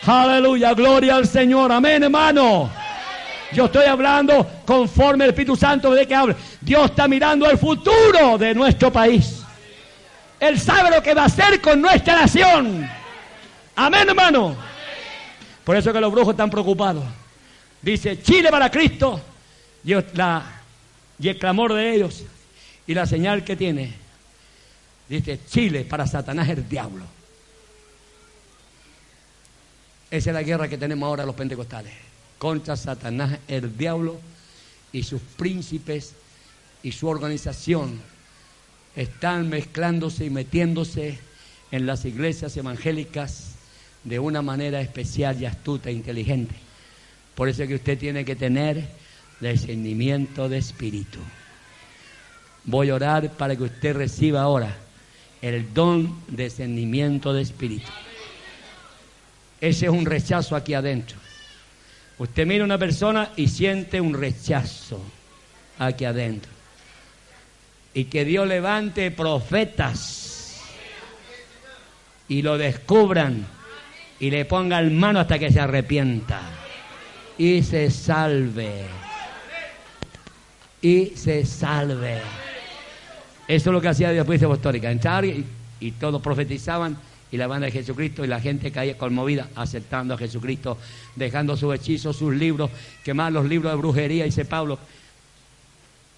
[0.06, 1.72] Aleluya, gloria al Señor.
[1.72, 2.70] Amén, hermano.
[3.52, 6.36] Yo estoy hablando conforme el Espíritu Santo de que hable.
[6.62, 9.44] Dios está mirando el futuro de nuestro país.
[10.40, 12.90] Él sabe lo que va a hacer con nuestra nación.
[13.76, 14.56] Amén, hermano.
[15.64, 17.04] Por eso que los brujos están preocupados.
[17.82, 19.22] Dice Chile para Cristo.
[20.14, 20.56] La
[21.20, 22.24] y el clamor de ellos
[22.88, 23.94] y la señal que tiene.
[25.08, 27.06] Dice, Chile para Satanás el diablo.
[30.10, 31.94] Esa es la guerra que tenemos ahora los pentecostales.
[32.38, 34.20] Contra Satanás el diablo
[34.92, 36.14] y sus príncipes
[36.84, 38.00] y su organización
[38.96, 41.18] están mezclándose y metiéndose
[41.72, 43.56] en las iglesias evangélicas
[44.04, 46.56] de una manera especial y astuta e inteligente.
[47.34, 48.88] Por eso es que usted tiene que tener
[49.42, 51.20] discernimiento de espíritu.
[52.64, 54.76] Voy a orar para que usted reciba ahora
[55.42, 57.90] el don de discernimiento de espíritu.
[59.62, 61.25] Ese es un rechazo aquí adentro.
[62.18, 65.02] Usted mira a una persona y siente un rechazo
[65.80, 66.52] aquí adentro.
[67.94, 70.62] Y que Dios levante profetas
[72.28, 73.46] y lo descubran
[74.20, 76.42] y le pongan mano hasta que se arrepienta
[77.38, 78.86] y se salve
[80.82, 82.22] y se salve.
[83.48, 85.46] Eso es lo que hacía la Iglesia Apostólica, entrar y,
[86.00, 86.98] todos profetizaban
[87.36, 90.78] y la banda de Jesucristo y la gente caía conmovida aceptando a Jesucristo,
[91.18, 92.72] dejando sus hechizos, sus libros,
[93.04, 94.80] quemar los libros de brujería, dice Pablo,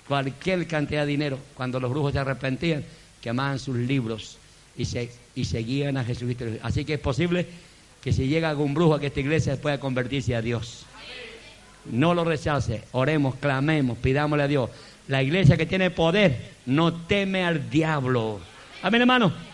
[0.07, 2.85] cualquier cantidad de dinero, cuando los brujos se arrepentían,
[3.19, 4.38] quemaban sus libros
[4.77, 6.45] y, se, y seguían a Jesucristo.
[6.61, 7.48] Así que es posible
[8.03, 10.85] que si llega algún brujo a que esta iglesia pueda convertirse a Dios.
[11.91, 14.69] No lo rechace, oremos, clamemos, pidámosle a Dios.
[15.07, 18.39] La iglesia que tiene poder no teme al diablo.
[18.84, 19.47] Amén, hermano.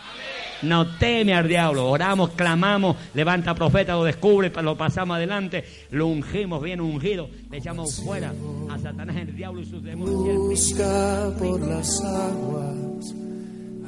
[0.64, 1.90] No teme al diablo.
[1.90, 8.02] Oramos, clamamos, levanta profeta, lo descubre, lo pasamos adelante, lo ungimos bien ungido, le echamos
[8.04, 8.34] fuera
[8.70, 10.38] a Satanás, el diablo y sus demonios.
[10.38, 13.16] Busca por las aguas,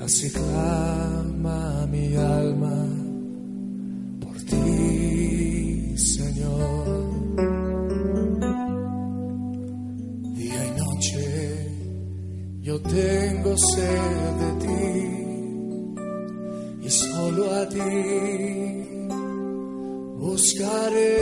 [0.04, 2.86] así clama mi alma
[4.20, 7.16] por ti, Señor.
[10.34, 11.72] Día y noche
[12.62, 15.25] yo tengo sed de ti
[16.86, 17.80] y solo a ti
[20.20, 21.18] buscaré.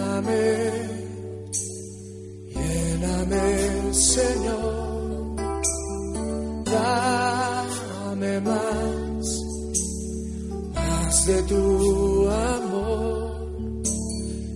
[2.55, 5.35] lléname, Señor,
[6.65, 9.25] dame más,
[10.73, 13.83] más de tu amor.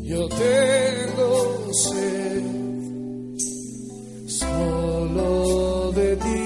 [0.03, 2.66] Yo tengo sed
[5.93, 6.43] de ti.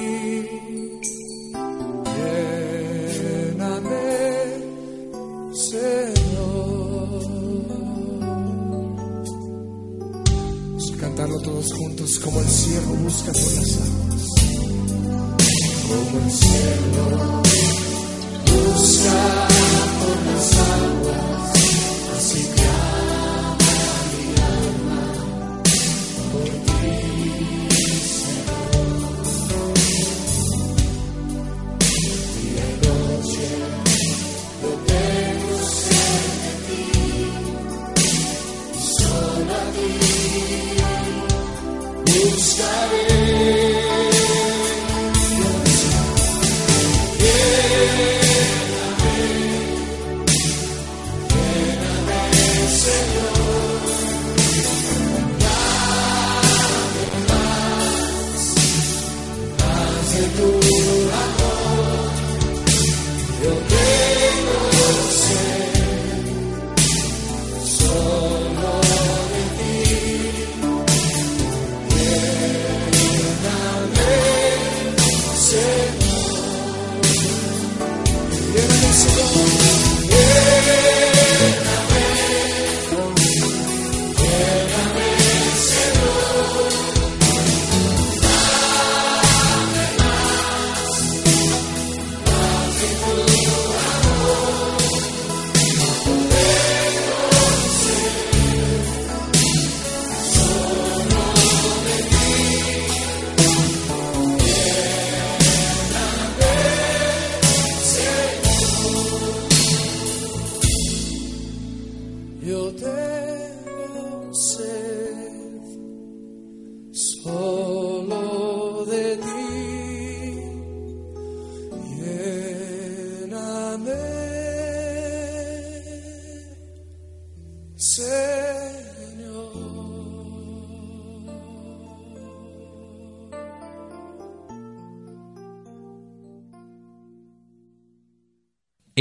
[3.15, 4.07] Lléname,
[5.69, 7.21] Señor.
[10.69, 14.25] Vamos a cantarlo todos juntos como el cielo busca por las aguas.
[15.87, 17.05] Como el cielo
[18.51, 19.15] busca
[19.99, 21.40] por las aguas.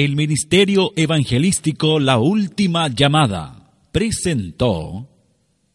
[0.02, 5.10] El Ministerio Evangelístico La Última Llamada presentó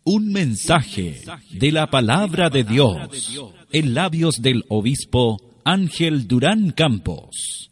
[0.04, 1.22] un mensaje
[1.52, 3.40] de la palabra de Dios
[3.72, 7.70] en labios del obispo Ángel Durán Campos.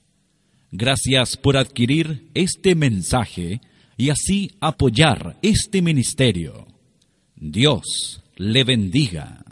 [0.71, 3.59] Gracias por adquirir este mensaje
[3.97, 6.67] y así apoyar este ministerio.
[7.35, 9.42] Dios le bendiga.